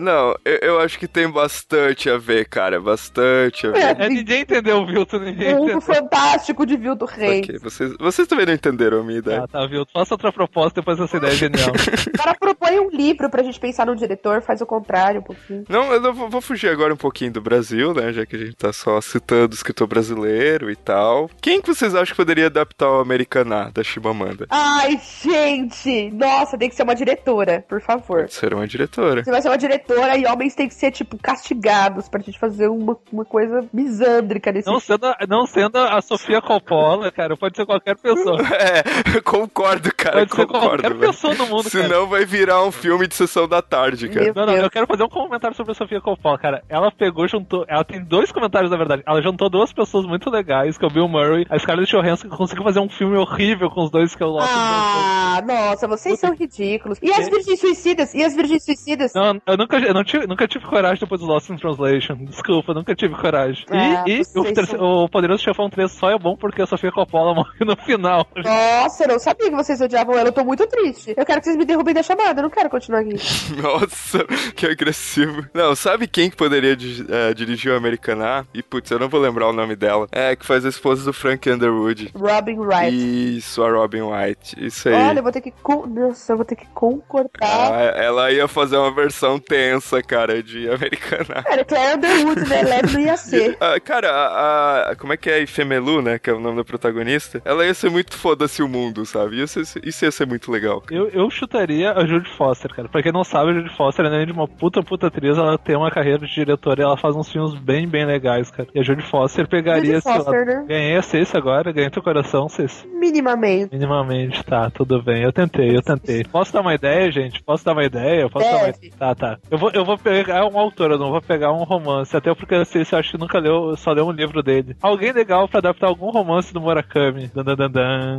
[0.00, 2.80] Não, eu, eu acho que tem bastante a ver, cara.
[2.80, 4.00] Bastante a ver.
[4.00, 5.80] É, ninguém entendeu o Vilton, ninguém Mundo entendeu.
[5.80, 7.46] fantástico de Vilto Reis.
[7.46, 9.42] Ok, vocês, vocês também não entenderam a minha ideia.
[9.44, 9.90] Ah, tá, Vilton.
[9.92, 11.70] Faça outra proposta depois dessa ideia genial.
[11.70, 15.47] O cara propõe um livro pra gente pensar no diretor, faz o contrário um pouquinho.
[15.68, 18.12] Não, eu não vou, vou fugir agora um pouquinho do Brasil, né?
[18.12, 21.30] Já que a gente tá só citando o escritor brasileiro e tal.
[21.40, 24.46] Quem que vocês acham que poderia adaptar o Americaná da Chimamanda?
[24.50, 26.10] Ai, gente!
[26.10, 28.20] Nossa, tem que ser uma diretora, por favor.
[28.22, 29.24] Pode ser uma diretora.
[29.24, 32.68] Você vai ser uma diretora e homens têm que ser, tipo, castigados pra gente fazer
[32.68, 37.66] uma, uma coisa misândrica nesse Não sendo, não sendo a Sofia Coppola, cara, pode ser
[37.66, 38.38] qualquer pessoa.
[38.58, 40.18] É, eu concordo, cara.
[40.18, 41.12] Pode ser concordo, qualquer velho.
[41.12, 41.84] pessoa no mundo, cara.
[41.84, 44.24] Senão vai virar um filme de sessão da tarde, cara.
[44.24, 44.64] Meu Não, não, Deus.
[44.64, 46.62] eu quero fazer um comentário sobre a Sofia Coppola, cara.
[46.68, 47.64] Ela pegou, juntou.
[47.68, 49.02] Ela tem dois comentários, na verdade.
[49.06, 52.36] Ela juntou duas pessoas muito legais, que é o Bill Murray, a Scarlett Johansson, que
[52.36, 54.48] conseguiu fazer um filme horrível com os dois que eu gosto.
[54.52, 56.98] Ah, nossa, vocês são ridículos.
[57.02, 58.14] E as virgens suicidas?
[58.14, 59.12] E as virgens suicidas?
[59.14, 62.16] Não, eu nunca, eu não tive, nunca tive coragem depois do Lost in Translation.
[62.24, 63.64] Desculpa, nunca tive coragem.
[63.70, 66.90] Ah, e e o, são- o Poderoso Chefão 3 só é bom porque a Sofia
[66.92, 68.26] Coppola morre no final.
[68.36, 70.28] Nossa, eu não sabia que vocês odiavam ela.
[70.28, 71.14] Eu tô muito triste.
[71.16, 72.40] Eu quero que vocês me derrubem da chamada.
[72.40, 73.14] Eu não quero continuar aqui.
[73.62, 74.24] Nossa,
[74.56, 75.27] que agressivo.
[75.54, 78.44] Não, sabe quem que poderia eh, dirigir o Americaná?
[78.54, 80.06] E putz, eu não vou lembrar o nome dela.
[80.12, 82.10] É, que faz a esposa do Frank Underwood.
[82.14, 83.36] Robin Wright.
[83.36, 84.56] Isso, a Robin White.
[84.64, 84.94] Isso aí.
[84.94, 85.50] Olha, eu vou ter que.
[85.62, 87.28] con- Nossa, eu vou ter que concordar.
[87.42, 91.42] Ah, ela ia fazer uma versão tensa, cara, de Americaná.
[91.42, 92.62] Cara, Claire Underwood, né?
[92.62, 93.56] Leve não ia ser.
[93.60, 95.42] Ah, cara, a, a- Como é que é?
[95.42, 96.18] Ifemelu, né?
[96.18, 97.42] Que é o nome da protagonista.
[97.44, 99.40] Ela ia ser muito foda-se o mundo, sabe?
[99.42, 100.82] Isso, isso ia ser muito legal.
[100.90, 102.88] Eu, eu chutaria a Judy Foster, cara.
[102.88, 105.76] Pra quem não sabe, a Judy Foster, além de uma puta puta atriz, ela tem
[105.76, 108.68] uma carreira de diretora e ela faz uns filmes bem, bem legais, cara.
[108.74, 110.64] E a Judy Foster pegaria esse Foster, né?
[110.66, 112.86] Ganhei a Ceci agora, ganhei teu coração, Ceci.
[112.86, 113.72] Minimamente.
[113.72, 115.22] Minimamente, tá, tudo bem.
[115.22, 116.24] Eu tentei, eu tentei.
[116.24, 117.42] Posso dar uma ideia, gente?
[117.42, 118.28] Posso dar uma ideia?
[118.30, 118.66] Posso dar uma...
[118.72, 118.90] Deve.
[118.90, 119.38] Tá, tá.
[119.50, 122.16] Eu vou, eu vou pegar um autor, eu não vou pegar um romance.
[122.16, 124.76] Até porque a Ceci acho que nunca leu, só leu um livro dele.
[124.80, 127.30] Alguém legal pra adaptar algum romance do Murakami.
[127.34, 128.18] Dan, dan, dan, dan.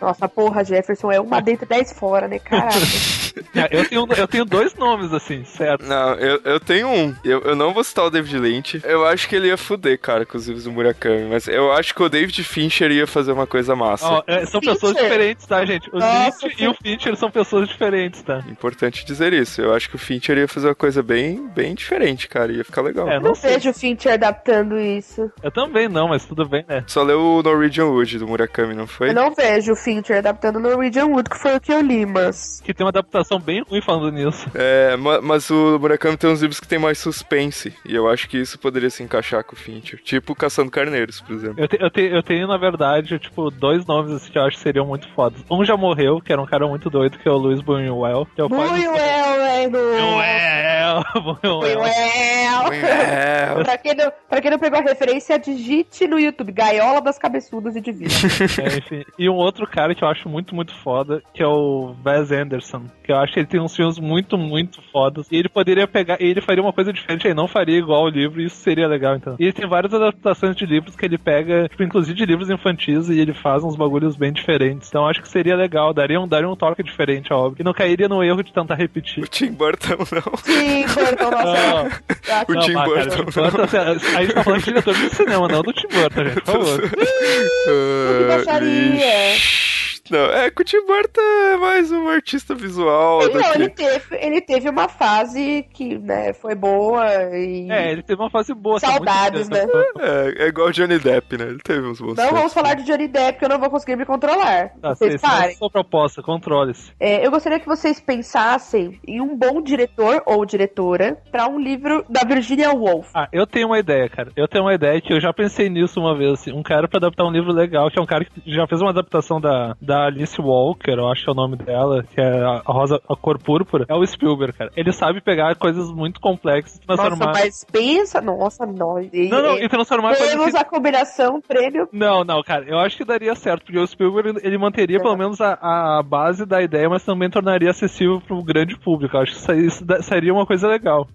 [0.00, 2.38] Nossa, porra, Jefferson é uma dentro e dez fora, né?
[2.38, 2.72] Caraca.
[3.54, 5.86] É, eu, tenho, eu tenho dois nomes, assim, certo?
[5.92, 7.14] Não, eu, eu tenho um.
[7.24, 8.80] Eu, eu não vou citar o David Lynch.
[8.84, 11.94] Eu acho que ele ia fuder, cara, com os livros do Murakami, mas eu acho
[11.94, 14.06] que o David Fincher ia fazer uma coisa massa.
[14.06, 14.74] Ó, é, são Fincher.
[14.74, 15.88] pessoas diferentes, tá, gente?
[15.92, 18.42] O Nossa, Lynch e o Fincher são pessoas diferentes, tá?
[18.48, 19.60] Importante dizer isso.
[19.60, 22.52] Eu acho que o Fincher ia fazer uma coisa bem, bem diferente, cara.
[22.52, 23.08] Ia ficar legal.
[23.08, 25.30] É, Não não vejo o Fincher adaptando isso.
[25.42, 26.84] Eu também não, mas tudo bem, né?
[26.86, 29.08] Só leu o Norwegian Wood do Murakami, não foi?
[29.10, 32.60] Eu não vejo o Fincher adaptando Norwegian Wood, que foi o que eu li, mas.
[32.64, 34.46] Que tem uma adaptação bem ruim falando nisso.
[34.54, 37.74] É, ma- mas o Murakami tem uns livros que tem mais suspense.
[37.86, 40.00] E eu acho que isso poderia se encaixar com o Fincher.
[40.02, 41.56] Tipo Caçando Carneiros, por exemplo.
[41.58, 44.56] Eu, te- eu, te- eu tenho, na verdade, tipo, dois nomes assim, que eu acho
[44.56, 45.44] que seriam muito fodas.
[45.50, 48.26] Um já morreu, que era um cara muito doido, que é o Luiz Buñuel.
[48.34, 49.70] Que é o Buñuel, velho!
[49.72, 51.04] Buñuel!
[51.22, 52.62] Buñuel!
[52.64, 53.64] Buñuel!
[53.64, 57.76] Pra quem, não, pra quem não pegou a referência, digite no YouTube Gaiola das Cabeçudas
[57.76, 58.10] e Divina.
[58.62, 59.04] É, enfim.
[59.18, 62.84] E um outro cara que eu acho muito, muito foda, que é o Wes Anderson.
[63.02, 65.26] Que eu acho que ele tem uns filmes muito, muito fodas.
[65.30, 66.20] E ele poderia pegar.
[66.20, 68.86] E ele faria uma coisa diferente, ele não faria igual o livro, e isso seria
[68.86, 69.36] legal, então.
[69.38, 73.08] E ele tem várias adaptações de livros que ele pega, tipo, inclusive de livros infantis,
[73.08, 74.88] e ele faz uns bagulhos bem diferentes.
[74.88, 77.60] Então acho que seria legal, daria um, daria um toque diferente à obra.
[77.60, 79.24] E não cairia no erro de tentar repetir.
[79.24, 80.36] o Tim Burton não.
[80.38, 82.02] Sim, Burton, nossa.
[82.28, 83.10] Não, O Tim Burton.
[83.10, 86.24] Tim Burton, assim, a gente tá falando de diretor de cinema, não do Tim Burton,
[86.24, 86.90] gente, por favor.
[86.90, 89.71] que baixaria.
[90.12, 94.16] Não, é que o Tim Burton é mais um artista visual Ele, não, ele, teve,
[94.16, 97.70] ele teve uma fase que, né, foi boa e.
[97.70, 98.78] É, ele teve uma fase boa.
[98.78, 99.62] tá muito Saudades, né?
[99.62, 100.02] interessante.
[100.38, 101.44] É, é igual o Johnny Depp, né?
[101.46, 102.52] Ele teve uns bons Não vamos tempos.
[102.52, 104.70] falar de Johnny Depp, que eu não vou conseguir me controlar.
[104.82, 105.56] Tá, vocês é a parem.
[105.56, 106.92] sua proposta, controle-se.
[107.00, 112.04] É, eu gostaria que vocês pensassem em um bom diretor ou diretora pra um livro
[112.08, 113.08] da Virginia Woolf.
[113.14, 114.30] Ah, eu tenho uma ideia, cara.
[114.36, 116.52] Eu tenho uma ideia que eu já pensei nisso uma vez, assim.
[116.52, 118.90] Um cara pra adaptar um livro legal, que é um cara que já fez uma
[118.90, 122.62] adaptação da, da Alice Walker, eu acho que é o nome dela, que é a
[122.66, 123.86] Rosa, a Cor Púrpura.
[123.88, 124.70] É o Spielberg, cara.
[124.76, 127.32] Ele sabe pegar coisas muito complexas e Nossa, transformar...
[127.32, 128.20] mas pensa.
[128.20, 129.10] Nossa, nós.
[129.12, 130.56] Não, não, e transformar Temos que...
[130.56, 131.88] a combinação prêmio.
[131.92, 135.40] Não, não, cara, eu acho que daria certo, porque o Spielberg ele manteria pelo menos
[135.40, 139.16] a, a base da ideia, mas também tornaria acessível pro grande público.
[139.16, 141.06] Eu acho que isso, isso uma coisa legal.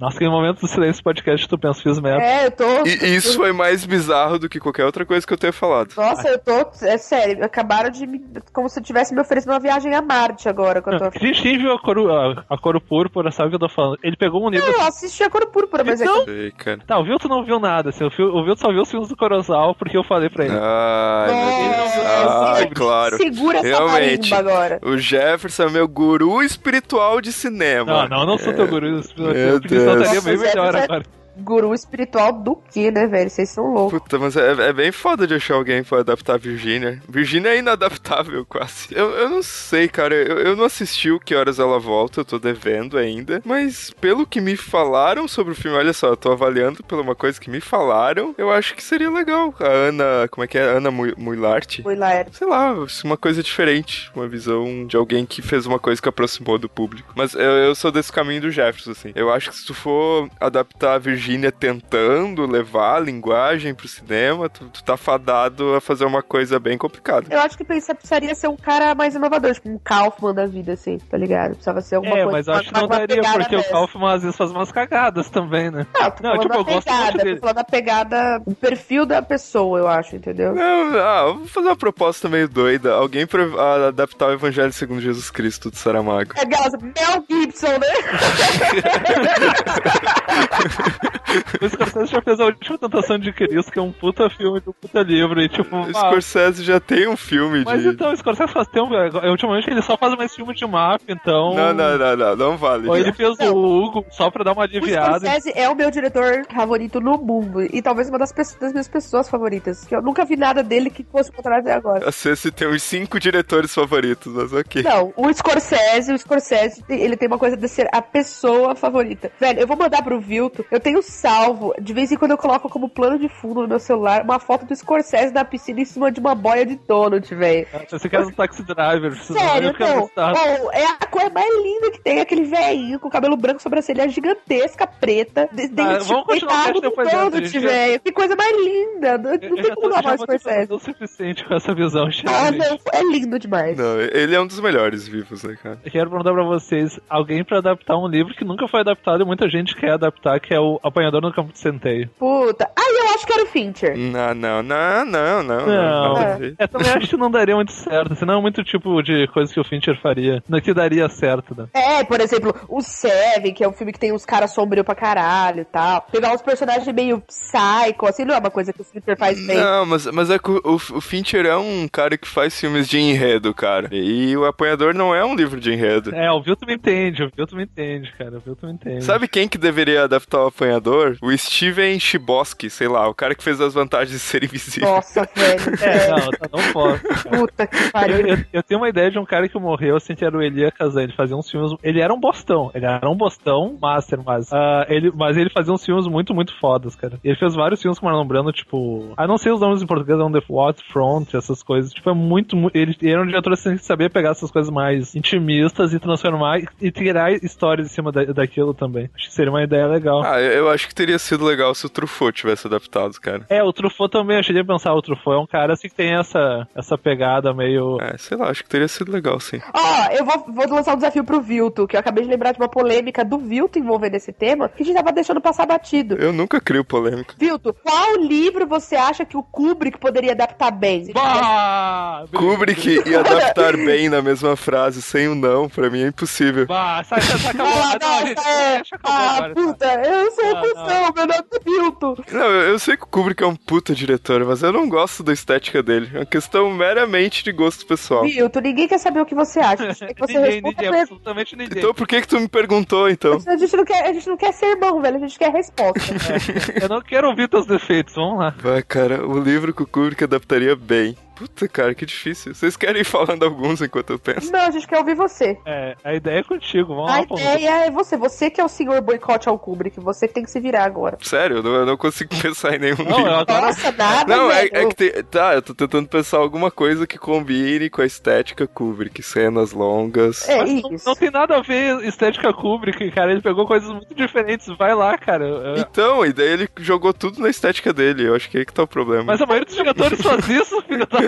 [0.00, 2.22] Nossa, que momento do silêncio podcast tu pensa, fiz merda.
[2.22, 2.64] É, eu tô.
[2.86, 5.88] E isso foi mais bizarro do que qualquer outra coisa que eu tenha falado.
[5.96, 6.52] Nossa, eu tô.
[6.82, 8.20] É sério, acabaram de me.
[8.52, 10.80] Como se eu tivesse me oferecendo uma viagem a Marte agora.
[10.80, 11.04] Que eu tô...
[11.06, 13.98] A gente viu a cor, a, a cor púrpura, sabe o que eu tô falando?
[14.02, 14.70] Ele pegou um livro.
[14.70, 16.30] Eu assisti a cor púrpura, mas é Então- que.
[16.30, 16.78] Sei, cara.
[16.86, 19.08] Tá, o Vilto não viu nada, assim, o, Vil- o Vilto só viu os filmes
[19.08, 20.54] do Kurosawa porque eu falei pra ele.
[20.56, 21.96] Ai, meu Deus.
[22.24, 23.16] Nossa, Ah, claro.
[23.16, 24.30] Segura essa Realmente.
[24.30, 24.78] marimba agora.
[24.84, 28.02] O Jefferson é meu guru espiritual de cinema.
[28.02, 28.86] Não, não, eu não sou teu guru.
[28.86, 29.60] Eu, Meu eu
[29.94, 30.24] estaria Deus.
[30.24, 31.04] bem Nossa, melhor Zé, agora.
[31.38, 33.30] Guru espiritual do que, né, velho?
[33.30, 34.00] Vocês são loucos.
[34.00, 37.00] Puta, mas é, é bem foda de achar alguém pra adaptar a Virginia.
[37.08, 38.88] Virginia é inadaptável, quase.
[38.90, 40.14] Eu, eu não sei, cara.
[40.14, 43.40] Eu, eu não assisti o Que Horas Ela Volta, eu tô devendo ainda.
[43.44, 47.14] Mas pelo que me falaram sobre o filme, olha só, eu tô avaliando pela uma
[47.14, 49.54] coisa que me falaram, eu acho que seria legal.
[49.60, 50.62] A Ana, como é que é?
[50.62, 51.78] Ana Mu- Muilart?
[52.08, 52.28] Era.
[52.32, 52.74] Sei lá,
[53.04, 54.10] uma coisa diferente.
[54.14, 57.12] Uma visão de alguém que fez uma coisa que aproximou do público.
[57.14, 59.12] Mas eu, eu sou desse caminho do Jefferson, assim.
[59.14, 61.27] Eu acho que se tu for adaptar a Virginia
[61.58, 66.76] tentando levar a linguagem pro cinema, tu, tu tá fadado a fazer uma coisa bem
[66.78, 67.26] complicada.
[67.30, 70.72] Eu acho que pensa- precisaria ser um cara mais inovador, tipo um Kaufman da vida,
[70.72, 71.50] assim, tá ligado?
[71.50, 72.32] Precisava ser alguma É, coisa.
[72.32, 73.64] mas eu uma- acho que não daria, porque o.
[73.64, 75.86] Kaufman às vezes faz umas cagadas também, né?
[75.98, 77.34] Não, tô Não, tipo, eu gosto muito pegada, dele.
[77.34, 80.54] tô falando da pegada, o perfil da pessoa, eu acho, entendeu?
[80.54, 82.94] Não, ah, eu vou fazer uma proposta meio doida.
[82.94, 86.32] Alguém pra ah, adaptar o Evangelho segundo Jesus Cristo de Saramago.
[86.36, 87.88] É Mel Gibson, né?
[91.60, 94.70] O Scorsese já fez a última tentação de Cristo, que é um puta filme de
[94.70, 95.76] um puta livro, e tipo.
[95.76, 97.88] O ah, Scorsese já tem um filme mas de.
[97.88, 101.54] então, o Scorsese faz tempo, é, ultimamente ele só faz mais filme de máfia, então.
[101.54, 102.88] Não, não, não, não, não vale.
[102.88, 105.18] Ou ele fez o Hugo só pra dar uma O aliviada.
[105.18, 107.62] Scorsese é o meu diretor favorito no mundo.
[107.62, 109.84] E talvez uma das, pessoas- das minhas pessoas favoritas.
[109.84, 112.08] Que eu nunca vi nada dele que fosse contrário até agora.
[112.08, 114.82] A Ceci tem uns cinco diretores favoritos, mas ok.
[114.82, 119.30] Não, o Scorsese, o Scorsese, ele tem uma coisa de ser a pessoa favorita.
[119.38, 122.68] Velho, eu vou mandar pro Vilto, eu tenho salvo, de vez em quando eu coloco
[122.68, 126.10] como plano de fundo no meu celular, uma foto do Scorsese na piscina em cima
[126.12, 127.66] de uma boia de donut, velho.
[127.90, 130.08] Você quer um taxi driver, Sério, não.
[130.16, 134.86] Oh, é a cor mais linda que tem, aquele velhinho com cabelo branco, sobrancelha gigantesca,
[134.86, 138.00] preta, de- dente vamos continuar no depois donut, velho.
[138.00, 139.18] Que coisa mais linda.
[139.18, 140.44] Não, não tem como dar mais Scorsese.
[140.68, 143.76] fazer o suficiente com essa visão, Ah, não, é lindo demais.
[143.76, 145.78] Não, ele é um dos melhores vivos, né, cara?
[145.84, 149.26] Eu quero perguntar pra vocês, alguém pra adaptar um livro que nunca foi adaptado e
[149.26, 152.06] muita gente quer adaptar, que é o Apanhador nunca sentei.
[152.18, 152.70] Puta.
[152.76, 153.96] Ah, eu acho que era o Fincher.
[153.96, 155.66] Não, não, não, não, não.
[155.66, 156.14] Não.
[156.14, 156.54] nada a ver.
[156.58, 158.14] É, também acho que não daria muito certo.
[158.14, 160.42] Senão é muito tipo de coisa que o Fincher faria.
[160.48, 161.66] Não que daria certo, né?
[161.72, 164.94] É, por exemplo, o Seven, que é um filme que tem uns caras sombrios pra
[164.94, 166.02] caralho e tal.
[166.12, 169.56] Pegar uns personagens meio psycho, assim, não é uma coisa que o Fincher faz bem.
[169.56, 172.98] Não, mas, mas é que o, o Fincher é um cara que faz filmes de
[172.98, 173.88] enredo, cara.
[173.92, 176.14] E o Apanhador não é um livro de enredo.
[176.14, 178.38] É, o Vilton me entende, o Vilton me entende, cara.
[178.38, 179.04] O Vilton me entende.
[179.04, 180.97] Sabe quem que deveria adaptar o Apanhador?
[181.22, 184.88] O Steven Chbosky, sei lá, o cara que fez as vantagens de ser invisível.
[184.88, 185.58] Nossa, velho.
[185.82, 187.02] É, não, tá- não posso.
[187.02, 187.38] cara.
[187.38, 188.26] Puta que Eu, pariu.
[188.26, 190.70] eu- eu tenho uma ideia de um cara que morreu, assim, que era o Elia
[190.70, 191.02] Kazan.
[191.04, 191.72] Ele fazia uns filmes.
[191.82, 192.70] Ele era um bostão.
[192.74, 194.52] Ele era um bostão master, mas.
[194.52, 197.18] ah, ele, mas ele fazia uns filmes muito, muito fodas, cara.
[197.22, 199.12] Ele fez vários filmes com o Marlon Brando, tipo.
[199.16, 201.92] Ah, não sei os nomes em português, On the Waterfront, essas coisas.
[201.92, 202.56] Tipo, é muito.
[202.56, 205.98] mu- Ele, ele era um diretor assim, que sabia pegar essas coisas mais intimistas e
[205.98, 209.08] transformar e, e tirar histórias em cima da, daquilo também.
[209.14, 210.22] Acho que seria uma ideia legal.
[210.24, 213.46] Ah, eu eu acho que teria sido legal se o Truffaut tivesse adaptado, cara.
[213.48, 215.94] É, o Truffaut também, eu cheguei a pensar, o Truffaut é um cara assim que
[215.94, 217.98] tem essa, essa pegada meio.
[218.00, 219.60] É, sei lá, acho que teria sido legal, sim.
[219.72, 222.58] Ó, eu vou, vou lançar um desafio pro Vilto, que eu acabei de lembrar de
[222.58, 226.14] uma polêmica do Vilto envolvendo esse tema, que a gente tava deixando passar batido.
[226.16, 227.34] Eu nunca crio polêmica.
[227.38, 231.12] Vilto, qual livro você acha que o Kubrick poderia adaptar bem?
[231.12, 232.24] Bah!
[232.34, 236.66] Kubrick e adaptar bem na mesma frase, sem um não, pra mim é impossível.
[236.66, 237.72] Bah, sai, sai, sai, acabou.
[237.78, 238.74] Ah, Não, gente, é.
[238.76, 239.60] deixa acabar Ah, agora, tá?
[239.60, 242.24] puta, eu sou Ah, um cuzão, meu nome é Vilto.
[242.32, 245.22] Não, eu, eu sei que o Kubrick é um puta diretor, mas eu não gosto
[245.22, 246.10] da estética dele.
[246.14, 248.22] É uma questão meramente de gosto pessoal.
[248.22, 249.94] Vilto, ninguém quer saber o que você acha.
[249.94, 251.02] Que você ninguém, responda ninguém, mesmo.
[251.02, 251.78] absolutamente ninguém.
[251.78, 253.38] Então por que que tu me perguntou, então?
[253.46, 255.16] A gente, não quer, a gente não quer ser irmão, velho.
[255.16, 256.00] A gente quer resposta.
[256.80, 258.54] Eu não quero ouvir teus defeitos, vamos lá.
[258.58, 261.16] Vai, cara, o livro que o Kubrick adaptaria bem.
[261.38, 262.54] Puta, cara, que difícil.
[262.54, 264.50] Vocês querem ir falando alguns enquanto eu penso?
[264.50, 265.56] não, a gente quer ouvir você.
[265.64, 267.38] É, a ideia é contigo, vamos A lá, pô.
[267.38, 268.16] ideia é você.
[268.16, 270.00] Você que é o senhor boicote ao Kubrick.
[270.00, 271.16] Você que tem que se virar agora.
[271.22, 273.30] Sério, eu não, eu não consigo pensar em nenhum Não, livro.
[273.30, 273.66] eu agora.
[273.66, 277.18] Nossa, nada, Não, é, é que tem, tá, eu tô tentando pensar alguma coisa que
[277.18, 280.48] combine com a estética Kubrick, cenas longas.
[280.48, 281.08] É Mas não, isso.
[281.08, 283.30] não tem nada a ver estética Kubrick, cara.
[283.30, 284.66] Ele pegou coisas muito diferentes.
[284.76, 285.44] Vai lá, cara.
[285.46, 288.26] Eu- Então, e daí ele jogou tudo na estética dele.
[288.26, 289.24] Eu acho que é aí que tá o problema.
[289.24, 291.27] Mas a maioria dos diretores faz isso, filho da puta.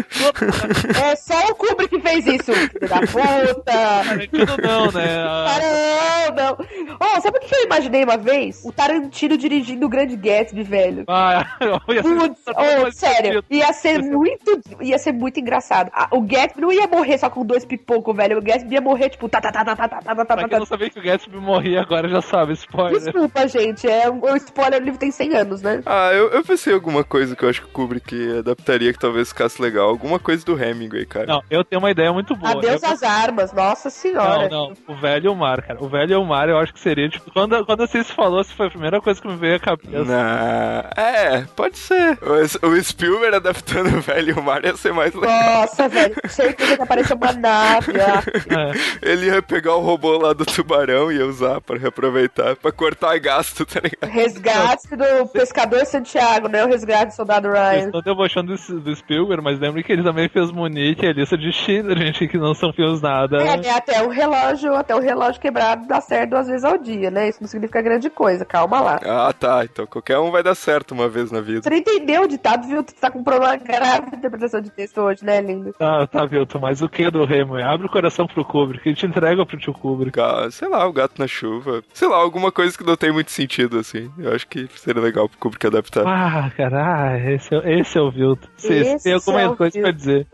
[1.03, 2.53] É só o Kubrick que fez isso.
[2.53, 3.63] Filho da puta.
[3.65, 5.19] Tarantino não, né?
[5.27, 6.67] Ah, Caramba!
[7.01, 8.63] Oh, sabe o que eu imaginei uma vez?
[8.65, 11.05] O Tarantino dirigindo o Grande Gatsby, velho.
[11.09, 15.91] Ah, eu ia ser- Putz, oh, sério, ia ser muito, ia ser muito engraçado.
[15.95, 18.39] Ah, o Gatsby não ia morrer só com dois pipocos, velho.
[18.39, 20.49] O Gatsby ia morrer, tipo, tá, tá, tá, tá, tá, tá, tá, tá, Pra tá,
[20.49, 20.67] quem não tá.
[20.67, 23.01] sabia que o Gatsby morria agora já sabe, spoiler.
[23.01, 25.83] Desculpa, gente, é, o spoiler, o livro tem 100 anos, né?
[25.87, 28.99] Ah, eu, eu pensei em alguma coisa que eu acho que o Kubrick adaptaria que
[28.99, 29.90] talvez ficasse legal.
[29.91, 31.27] Alguma coisa do Hemingway, cara.
[31.27, 32.53] Não, eu tenho uma ideia muito boa.
[32.53, 34.49] Adeus Eu- às armas, nossa senhora.
[34.49, 34.77] Não, não.
[34.89, 35.83] O velho e o mar, cara.
[35.83, 38.43] O velho e o mar, eu acho que seria, tipo, quando, quando você se falou,
[38.45, 40.05] foi a primeira coisa que me veio à cabeça.
[40.05, 40.91] Na...
[40.97, 42.19] É, pode ser.
[42.23, 45.61] O, o Spielberg adaptando o velho e o mar ia ser mais legal.
[45.61, 47.93] Nossa, velho, certeza que apareceu uma nave.
[47.99, 49.11] É.
[49.11, 53.19] Ele ia pegar o robô lá do tubarão e ia usar pra reaproveitar, pra cortar
[53.19, 54.11] gasto, tá ligado?
[54.11, 56.65] Resgate do pescador Santiago, né?
[56.65, 57.87] O resgate do soldado Ryan.
[57.87, 61.37] estão debochando do, do Spielberg, mas lembre que ele também fez Munique e a lista
[61.37, 63.39] de Schindler, gente, que não são filmes nada.
[63.39, 67.11] É, né, até o relógio, até o relógio quebrado dá certo duas vezes ao dia,
[67.11, 67.29] né?
[67.29, 69.01] Isso não significa grande coisa, calma lá.
[69.05, 69.65] Ah, tá.
[69.65, 71.63] Então qualquer um vai dar certo uma vez na vida.
[71.63, 72.83] Você não entendeu o ditado, viu?
[72.83, 75.73] Tu tá com um problema grave de interpretação de texto hoje, né, lindo?
[75.79, 77.57] Tá, tá, Vilton, mas o que do Remo?
[77.57, 80.17] Abre o coração pro Kubrick, a gente entrega pro tio Kubrick.
[80.17, 81.83] Ga- Sei lá, o gato na chuva.
[81.93, 84.11] Sei lá, alguma coisa que não tem muito sentido, assim.
[84.19, 86.05] Eu acho que seria legal pro Kubrick adaptar.
[86.07, 88.49] Ah, caralho, esse, é- esse é o Vilton.
[88.57, 90.27] Você Esse tem alguma é o coisa pra dizer?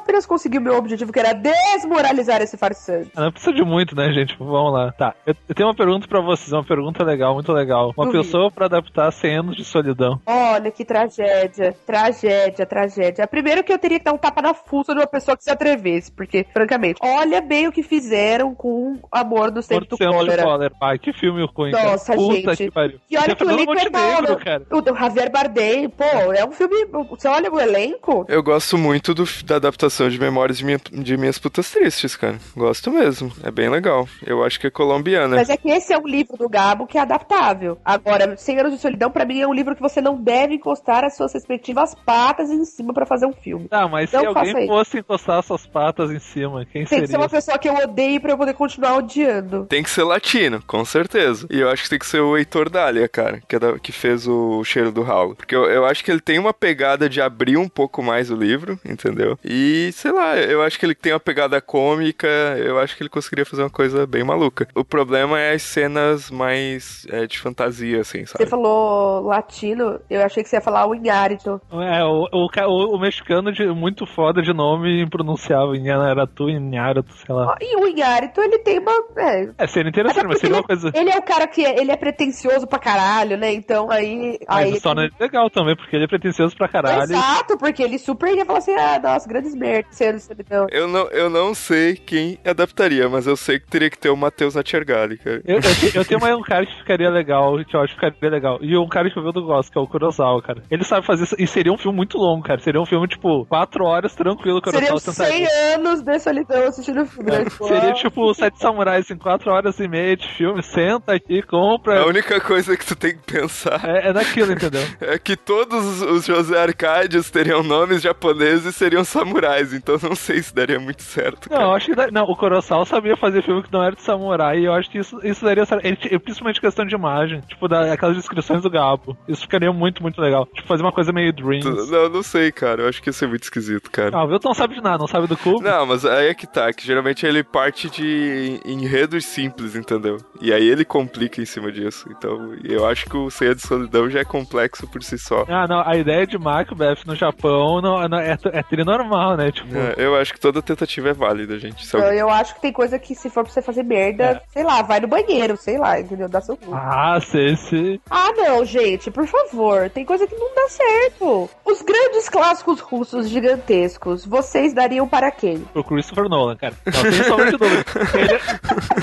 [0.00, 3.10] Eu apenas consegui o meu objetivo, que era desmoralizar esse farsante.
[3.14, 4.34] Ah, Não precisa de muito, né, gente?
[4.38, 4.90] Vamos lá.
[4.92, 7.92] Tá, eu, eu tenho uma pergunta pra vocês, uma pergunta legal, muito legal.
[7.96, 8.24] Uma Duvido.
[8.24, 10.18] pessoa pra adaptar 100 anos de solidão.
[10.26, 13.26] Olha que tragédia, tragédia, tragédia.
[13.26, 15.50] Primeiro que eu teria que dar um tapa na fuça de uma pessoa que se
[15.50, 20.42] atrevesse, porque, francamente, olha bem o que fizeram com o Amor do Tempo do Cólera.
[20.42, 20.74] Cólera.
[20.82, 21.90] Ai, que filme ruim, cara.
[21.92, 22.56] Nossa, Puta gente.
[22.56, 22.98] que pariu.
[23.10, 24.62] E olha que o elenco é bom, cara.
[24.70, 26.86] O Javier Bardem, pô, é um filme.
[27.10, 28.24] Você olha o elenco?
[28.28, 32.38] Eu gosto muito do- da adaptação de Memórias de, Minha- de Minhas Putas Tristes, cara.
[32.56, 33.32] Gosto mesmo.
[33.42, 34.08] É bem legal.
[34.24, 35.36] Eu acho que é colombiana.
[35.36, 37.78] Mas é que esse é um livro do Gabo que é adaptável.
[37.84, 41.04] Agora, 100 Anos de Solidão, pra mim, é um livro que você não deve encostar
[41.04, 43.68] as suas respectivas patas em cima pra fazer um filme.
[43.68, 47.04] Tá, mas Não se alguém fosse encostar suas patas em cima, quem Tem seria?
[47.04, 49.66] que ser uma pessoa que eu odeio pra eu poder continuar odiando.
[49.66, 51.46] Tem que ser latino, com certeza.
[51.50, 53.92] E eu acho que tem que ser o Heitor Dália, cara, que, é da- que
[53.92, 55.34] fez o Cheiro do Ralo.
[55.34, 58.34] Porque eu, eu acho que ele tem uma pegada de abrir um pouco mais o
[58.36, 59.38] livro, entendeu?
[59.44, 62.26] E E, sei lá, eu acho que ele tem uma pegada cômica,
[62.58, 64.68] eu acho que ele conseguiria fazer uma coisa bem maluca.
[64.74, 68.50] O problema é as cenas mais é, de fantasia, assim, Você sabe?
[68.50, 71.60] falou latino, eu achei que você ia falar o Inharito.
[71.72, 75.74] É, o, o, o- o mexicano de, muito foda de nome impronunciável.
[75.74, 77.56] Inharatu, Inharatu, sei lá.
[77.60, 78.92] E o Inharito, ele tem uma.
[79.16, 80.90] É, É, seria interessante, mas seria uma ele, coisa.
[80.94, 83.52] ele é o cara que é- ele é pretencioso pra caralho, né?
[83.52, 84.38] Então aí.
[84.46, 87.02] aí Mas o Sona é legal também, porque ele é pretencioso pra caralho.
[87.12, 89.69] Exato, porque ele super ia falar assim: ah, nossa, grandes merdas,
[90.18, 90.66] solidão.
[90.70, 94.16] Eu não, eu não sei quem adaptaria, mas eu sei que teria que ter o
[94.16, 95.42] Matheus Natchergali, cara.
[95.46, 98.30] Eu, eu, eu tenho mais um cara que ficaria legal, que eu acho que ficaria
[98.30, 98.58] legal.
[98.60, 100.62] E um cara que eu vi do gosto, que é o Kurosawa, cara.
[100.70, 101.36] Ele sabe fazer isso.
[101.38, 102.60] E seria um filme muito longo, cara.
[102.60, 105.74] Seria um filme, tipo, quatro horas tranquilo, Kurosawa 100 tentaria.
[105.74, 107.30] anos de solidão assistindo o filme.
[107.30, 107.44] né?
[107.44, 110.62] Tipo, Seria ah, tipo Sete Samurais em quatro horas e meia de filme.
[110.62, 112.00] Senta aqui, compra.
[112.02, 114.82] A única coisa que tu tem que pensar É, é naquilo, entendeu?
[115.00, 120.42] é que todos os José Arcádios teriam nomes japoneses e seriam samurais, então não sei
[120.42, 121.48] se daria muito certo.
[121.50, 121.68] Não, cara.
[121.70, 121.94] eu acho que.
[121.94, 124.58] da- Não, o Kurosawa sabia fazer filme que não era de samurai.
[124.60, 125.84] E eu acho que isso, isso daria certo.
[125.84, 127.40] Ele, principalmente questão de imagem.
[127.42, 129.16] Tipo, da, aquelas descrições do Gabo.
[129.28, 130.46] Isso ficaria muito, muito legal.
[130.46, 131.90] Tipo, fazer uma coisa meio Dreams.
[131.90, 132.82] Não, não sei, cara.
[132.82, 134.10] Eu acho que ia ser muito esquisito, cara.
[134.16, 135.64] Ah, o Wilton não sabe de nada, não sabe do clube.
[135.64, 140.18] Não, mas aí é que tá, que geralmente ele parte de enredos simples, entendeu?
[140.40, 142.08] E aí ele complica em cima disso.
[142.10, 145.44] Então, eu acho que o Ceia de Solidão já é complexo por si só.
[145.48, 149.52] Ah, não, a ideia de Macbeth no Japão não, não- é, é tri normal, né?
[149.52, 151.86] Tipo, É, eu acho que toda tentativa é válida, gente.
[151.94, 154.40] Eu, alguém- eu acho que tem coisa que, se for pra você fazer merda, É.
[154.52, 156.28] sei lá, vai no banheiro, sei lá, entendeu?
[156.28, 156.74] Dá seu cu.
[156.74, 158.00] ah, sei, sei.
[158.10, 159.88] Ah, não, gente, por favor.
[159.90, 161.50] Tem coisa que não dá certo.
[161.64, 165.58] Os grandes clássicos russos gigantescos, vocês dariam para quem?
[165.72, 166.74] Pro Christopher Nolan, cara.
[166.86, 167.84] Não, sem sombra de dúvida.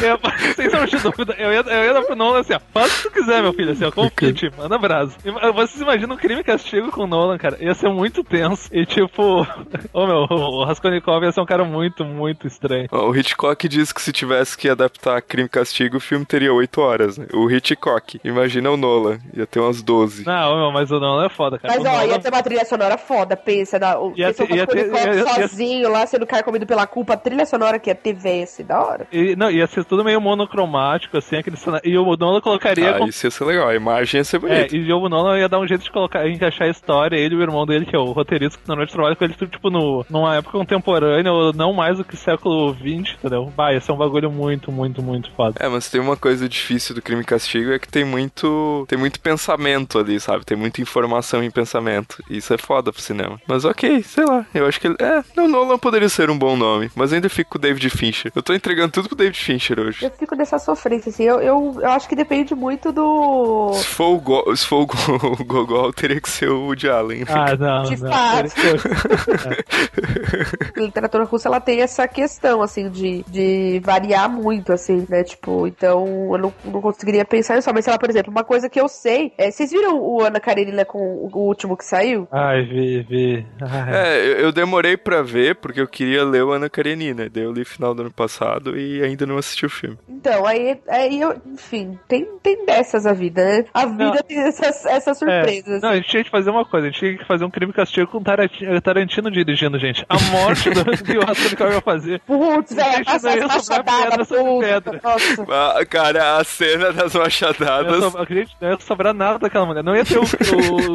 [0.04, 1.36] Eu- sem sombra de dúvida.
[1.38, 2.60] Eu ia, eu ia dar pro Nolan assim, ó.
[2.74, 3.92] Faz o que tu quiser, meu filho, assim, ó.
[4.32, 5.16] Ti, manda brasa.
[5.54, 7.58] Vocês imaginam um crime e castigo com o Nolan, cara?
[7.60, 8.70] Ia ser muito tenso.
[8.72, 9.46] E tipo,
[9.94, 12.88] ô meu, o Raskolnikov ia ser um cara muito, muito estranho.
[12.92, 16.82] O Hitchcock diz que se tivesse que adaptar Crime e Castigo, o filme teria 8
[16.82, 17.28] horas, né?
[17.34, 18.20] O Hitchcock.
[18.24, 19.20] Imagina o Nolan.
[19.34, 20.26] Ia ter umas 12.
[20.26, 21.74] Não, mas o Nolan é foda, cara.
[21.76, 23.80] Mas O ó, Nolan- ia ter uma trilha sonora foda, pensa.
[23.80, 26.66] Na, o Ia pensa ter- ia o Raskolnikov ter- ia- ia- sozinho lá, sendo carcomido
[26.66, 29.08] pela culpa, a trilha sonora que ia ter, assim, da hora.
[29.12, 31.88] E, não, ia ser tudo meio monocromático, assim, aquele cenário.
[31.88, 32.92] E o Nolan colocaria.
[32.96, 33.68] Ah, com- isso ia ser legal.
[33.70, 34.76] A imagem ia ser É, bonita.
[34.76, 37.42] e o Nolan ia dar um jeito de colocar, encaixar a história, ele e o
[37.42, 40.58] irmão dele, que é o roteirista, que normalmente trabalha com ele, tipo, no, numa época
[40.58, 43.52] contemporânea, ou não mais do que século XX, entendeu?
[43.56, 45.56] Vai, ia ser um bagulho muito, muito, muito foda.
[45.60, 48.98] É, mas tem uma coisa difícil do Crime e Castigo é que tem muito tem
[48.98, 50.46] muito pensamento ali, sabe?
[50.46, 52.22] Tem muita informação em pensamento.
[52.30, 53.40] E isso é foda pro cinema.
[53.48, 54.46] Mas ok, sei lá.
[54.54, 54.96] Eu acho que ele.
[55.00, 56.90] É, não, Nolan poderia ser um bom nome.
[56.96, 58.32] Mas ainda fico com o David Fincher.
[58.36, 60.06] Eu tô entregando tudo pro David Fincher hoje.
[60.06, 61.24] Eu fico nessa sofrência, assim.
[61.24, 63.72] Eu, eu, eu acho que depende muito do.
[63.74, 64.98] Se for o, Go se for o, Go
[65.40, 67.24] o Gogol, teria que ser o Woody Allen.
[67.28, 68.12] Ah, não, De não.
[68.12, 68.48] fato.
[70.76, 75.24] Literatura russa, ela tem essa questão, assim, de, de variar muito, assim, né?
[75.24, 77.70] Tipo, então eu não, não conseguiria pensar nisso.
[77.74, 79.34] Mas, sei lá, por exemplo, uma coisa que eu sei.
[79.38, 82.28] É, vocês viram o Ana Karenina com o, o último que saiu?
[82.32, 83.46] Ai, vi, vi.
[83.62, 83.96] Ai.
[83.96, 87.30] É, eu, demorei pra ver porque eu queria ler o Ana Karenina.
[87.30, 89.98] Daí eu li final do ano passado e ainda não assisti o filme.
[90.10, 93.66] Então, aí, aí eu, enfim, tem, tem dessas a vida, né?
[93.74, 94.24] A vida Não.
[94.24, 95.26] tem essas, essas É.
[95.44, 95.82] surpresas.
[95.82, 97.74] Não, a gente tinha que fazer uma coisa, a gente tinha que fazer um crime
[97.74, 99.97] castigo com Tarantino, Tarantino dirigindo, gente.
[100.10, 102.22] A morte do que o Raskolnikov ia fazer.
[102.22, 104.28] Putz, velho, Gente, passa não ia as sobrar machadadas,
[104.60, 105.02] pedra.
[105.50, 108.04] Ah, cara, a cena das Não ia machadadas.
[108.04, 109.84] sobrar, gente, não ia sobrar nada daquela mulher.
[109.84, 110.24] Não ia ter o,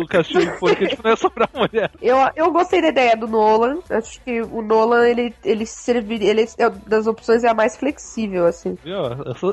[0.01, 1.91] o castigo, porque tipo, não ia sobrar mulher.
[2.01, 3.79] Eu, eu gostei da ideia do Nolan.
[3.91, 6.31] Acho que o Nolan, ele, ele serviria.
[6.31, 8.77] Ele é, das opções é a mais flexível, assim.
[8.85, 8.99] Viu?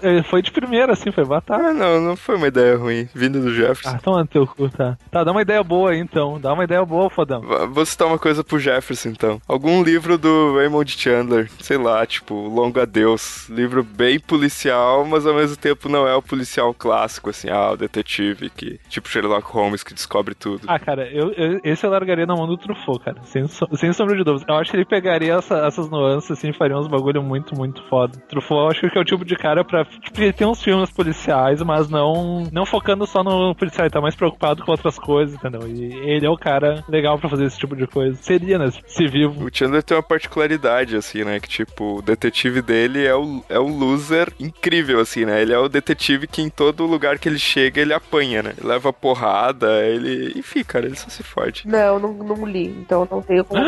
[0.01, 1.62] Ele foi de primeira, assim, foi batata.
[1.63, 3.07] Ah, não, não foi uma ideia ruim.
[3.13, 3.89] Vindo do Jefferson.
[3.89, 4.97] Ah, toma no teu cu, tá.
[5.12, 6.39] Tá, dá uma ideia boa aí, então.
[6.39, 7.41] Dá uma ideia boa, fodão.
[7.71, 9.38] Vou citar uma coisa pro Jefferson, então.
[9.47, 13.47] Algum livro do Raymond Chandler, sei lá, tipo, Longo Adeus.
[13.49, 17.78] Livro bem policial, mas ao mesmo tempo não é o policial clássico, assim, ah, o
[17.78, 20.62] detetive que, tipo Sherlock Holmes, que descobre tudo.
[20.67, 23.17] Ah, cara, eu, eu- esse eu largaria na mão do Truffaut, cara.
[23.23, 24.45] Sem, sem sombra de dúvida.
[24.52, 28.17] Eu acho que ele pegaria essa- essas nuances, assim, faria uns bagulho muito, muito foda.
[28.30, 29.84] Truffaut, eu acho que é o tipo de cara pra...
[29.86, 33.86] Tipo, ele tem uns filmes policiais, mas não, não focando só no policial.
[33.86, 35.62] Ele tá mais preocupado com outras coisas, entendeu?
[35.67, 38.15] E ele é o cara legal pra fazer esse tipo de coisa.
[38.21, 38.69] Seria, né?
[38.88, 39.28] Se vivo.
[39.37, 41.39] O Chandler tem uma particularidade, assim, né?
[41.39, 45.41] Que, tipo, o detetive dele é o, é o loser incrível, assim, né?
[45.41, 48.53] Ele é o detetive que em todo lugar que ele chega, ele apanha, né?
[48.57, 50.33] Ele leva porrada, ele...
[50.37, 51.67] Enfim, cara, ele só se fode.
[51.67, 53.61] Não, não, não li, então não tenho como.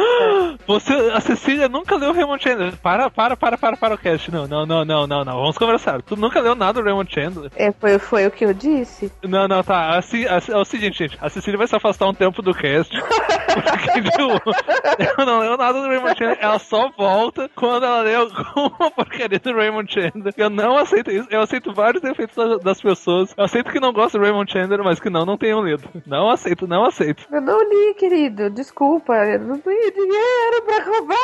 [0.67, 2.75] Você, a Cecília nunca leu Raymond Chandler.
[2.77, 4.31] Para, para, para, para, para o cast.
[4.31, 5.35] Não, não, não, não, não, não.
[5.41, 6.01] Vamos conversar.
[6.01, 7.51] Tu nunca leu nada do Raymond Chandler.
[7.55, 9.11] É, foi, foi o que eu disse.
[9.23, 9.97] Não, não, tá.
[9.97, 11.17] Assim, assim, é o seguinte, gente.
[11.21, 12.95] A Cecília vai se afastar um tempo do cast.
[13.53, 14.41] Porque, tipo,
[14.97, 16.37] ela não leu nada do Raymond Chandler.
[16.41, 20.33] Ela só volta quando ela lê alguma porcaria do Raymond Chandler.
[20.37, 21.27] Eu não aceito isso.
[21.29, 23.33] Eu aceito vários defeitos das, pessoas.
[23.37, 25.87] Eu aceito que não gosto do Raymond Chandler, mas que não, não tenham lido.
[26.05, 27.25] Não aceito, não aceito.
[27.31, 28.49] Eu não li, querido.
[28.49, 29.13] Desculpa.
[29.13, 31.21] Eu não tenho dinheiro pra comprar.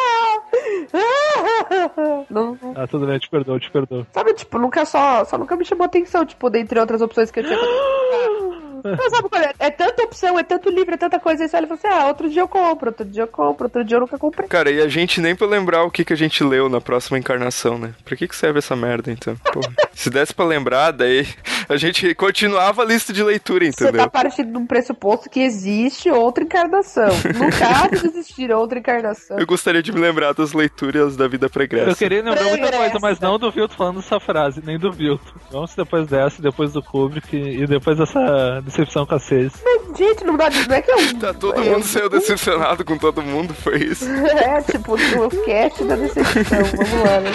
[2.29, 4.05] Não, Ah, tudo bem, te perdoo, te perdoo.
[4.11, 7.43] Sabe, tipo, nunca só, só nunca me chamou atenção, tipo, dentre outras opções que eu
[7.43, 7.57] tinha.
[8.83, 9.53] Não, sabe qual é?
[9.59, 11.43] É tanta opção, é tanto livro, é tanta coisa.
[11.43, 13.65] Aí você olha e fala assim: ah, outro dia eu compro, outro dia eu compro,
[13.65, 14.47] outro dia eu nunca comprei.
[14.47, 17.17] Cara, e a gente nem pra lembrar o que, que a gente leu na próxima
[17.17, 17.93] encarnação, né?
[18.03, 19.35] Pra que, que serve essa merda, então?
[19.53, 19.61] Pô,
[19.93, 21.27] se desse pra lembrar, daí
[21.69, 24.09] a gente continuava a lista de leitura, Você tá entendeu?
[24.09, 27.09] partindo de um pressuposto que existe outra encarnação.
[27.35, 29.37] No caso de existir outra encarnação.
[29.39, 31.89] Eu gostaria de me lembrar das leituras da vida pregressa.
[31.89, 35.33] Eu queria lembrar muita coisa, mas não do Vilto falando essa frase, nem do Vilto.
[35.51, 39.19] Vamos depois dessa, depois do Kubrick e depois dessa decepção com a.
[39.63, 40.97] Mas, gente, não, dá, não é que eu.
[41.19, 44.05] Tá, todo mundo saiu decepcionado com todo mundo, foi isso.
[44.05, 46.63] É, tipo, o cast da decepção.
[46.75, 47.31] Vamos lá, né?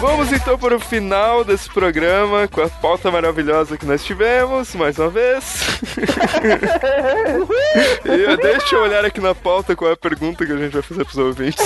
[0.00, 4.98] Vamos então para o final desse programa com a pauta maravilhosa que nós tivemos, mais
[4.98, 5.80] uma vez.
[8.04, 10.82] e deixa eu olhar aqui na pauta qual é a pergunta que a gente vai
[10.82, 11.64] fazer pros ouvintes.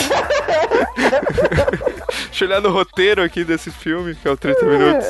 [2.34, 5.06] Deixa eu olhar no roteiro aqui desse filme, que é o 30 minutos.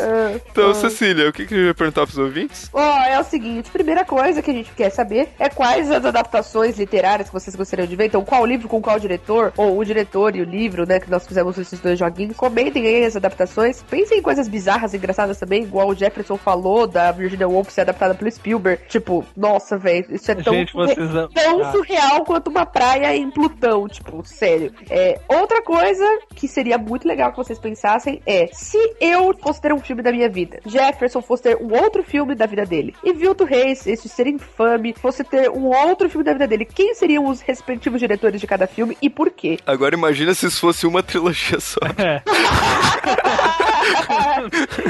[0.51, 2.69] Então, Cecília, o que, que a gente vai perguntar pros ouvintes?
[2.71, 6.79] Ó, é o seguinte, primeira coisa que a gente quer saber é quais as adaptações
[6.79, 8.07] literárias que vocês gostariam de ver.
[8.07, 11.27] Então, qual livro com qual diretor, ou o diretor e o livro, né, que nós
[11.27, 12.37] fizemos esses dois joguinhos.
[12.37, 13.83] Comentem aí as adaptações.
[13.83, 17.83] Pensem em coisas bizarras e engraçadas também, igual o Jefferson falou da Virginia Woolf ser
[17.83, 18.83] adaptada pelo Spielberg.
[18.89, 21.11] Tipo, nossa, velho, isso é tão, Gente, vocês...
[21.33, 21.73] tão Ah.
[21.73, 24.75] surreal quanto uma praia em Plutão, tipo, sério.
[24.91, 26.05] É, outra coisa
[26.35, 30.13] que seria muito legal que vocês pensassem é, se eu fosse ter um filme da
[30.13, 34.09] minha vida, Jefferson fosse ter um outro filme da vida dele, e Vilto Reis, esse
[34.09, 38.41] ser infame, fosse ter um outro filme da vida dele, quem seriam os respectivos diretores
[38.41, 39.59] de cada filme e por quê?
[39.67, 41.81] Agora imagina se isso fosse uma trilogia só.
[41.97, 42.23] É,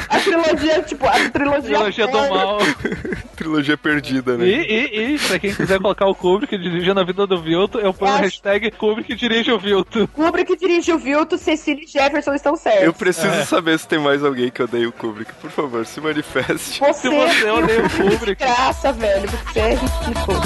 [0.08, 1.76] A trilogia, tipo, a trilogia...
[1.76, 2.58] trilogia do mal.
[3.44, 4.46] trilogia perdida, né?
[4.46, 7.92] E, e, e, pra quem quiser colocar o Kubrick dirigindo a vida do Vilto, eu
[7.92, 10.08] ponho a hashtag Kubrick dirige o Vilto.
[10.08, 12.82] Kubrick dirige o Vilto, Cecília e Jefferson estão certos.
[12.84, 13.44] Eu preciso É.
[13.44, 15.32] saber se tem mais alguém que odeia o Kubrick.
[15.34, 16.80] Por favor, se manifeste.
[16.80, 18.42] Você, Se você odeia o Kubrick.
[18.42, 20.40] Graça, velho, você é ridículo.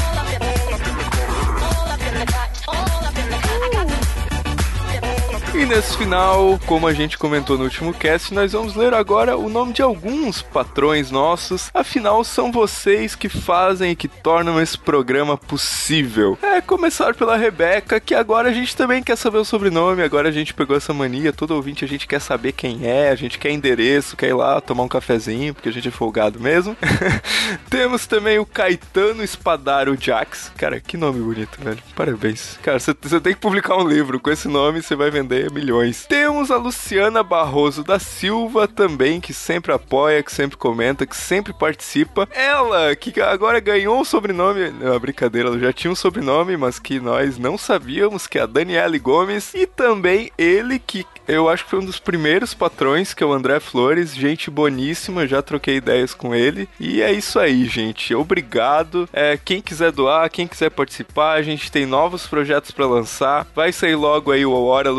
[5.58, 9.48] E nesse final, como a gente comentou no último cast, nós vamos ler agora o
[9.48, 11.68] nome de alguns patrões nossos.
[11.74, 16.38] Afinal, são vocês que fazem e que tornam esse programa possível.
[16.40, 20.00] É começar pela Rebeca, que agora a gente também quer saber o sobrenome.
[20.00, 23.16] Agora a gente pegou essa mania, todo ouvinte a gente quer saber quem é, a
[23.16, 26.76] gente quer endereço, quer ir lá tomar um cafezinho, porque a gente é folgado mesmo.
[27.68, 30.52] Temos também o Caetano Espadaro Jax.
[30.56, 31.82] Cara, que nome bonito, velho.
[31.96, 32.56] Parabéns.
[32.62, 36.06] Cara, você tem que publicar um livro com esse nome, você vai vender milhões.
[36.06, 41.52] Temos a Luciana Barroso da Silva também, que sempre apoia, que sempre comenta, que sempre
[41.52, 42.28] participa.
[42.32, 44.70] Ela, que agora ganhou um sobrenome.
[44.70, 48.46] Não, brincadeira, ela já tinha um sobrenome, mas que nós não sabíamos, que é a
[48.46, 49.52] Daniele Gomes.
[49.54, 53.32] E também ele, que eu acho que foi um dos primeiros patrões, que é o
[53.32, 54.14] André Flores.
[54.14, 56.68] Gente boníssima, já troquei ideias com ele.
[56.80, 58.14] E é isso aí, gente.
[58.14, 59.08] Obrigado.
[59.12, 63.46] É, quem quiser doar, quem quiser participar, a gente tem novos projetos pra lançar.
[63.54, 64.90] Vai sair logo aí o Hora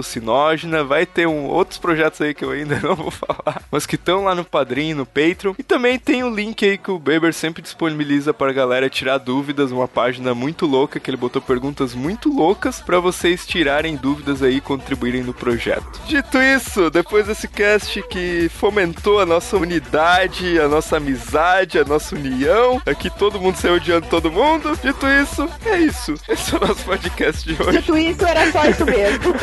[0.88, 4.24] Vai ter um, outros projetos aí que eu ainda não vou falar, mas que estão
[4.24, 5.54] lá no Padrim, no Patreon.
[5.58, 9.72] E também tem o link aí que o Beber sempre disponibiliza pra galera tirar dúvidas.
[9.72, 14.58] Uma página muito louca que ele botou perguntas muito loucas pra vocês tirarem dúvidas aí
[14.58, 16.00] e contribuírem no projeto.
[16.06, 22.16] Dito isso, depois desse cast que fomentou a nossa unidade, a nossa amizade, a nossa
[22.16, 24.78] união, aqui todo mundo saiu odiando todo mundo.
[24.82, 26.16] Dito isso, é isso.
[26.28, 27.80] Esse é o nosso podcast de hoje.
[27.80, 29.34] Dito isso, era só isso mesmo.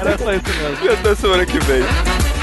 [0.00, 2.33] Era só isso até semana que vem.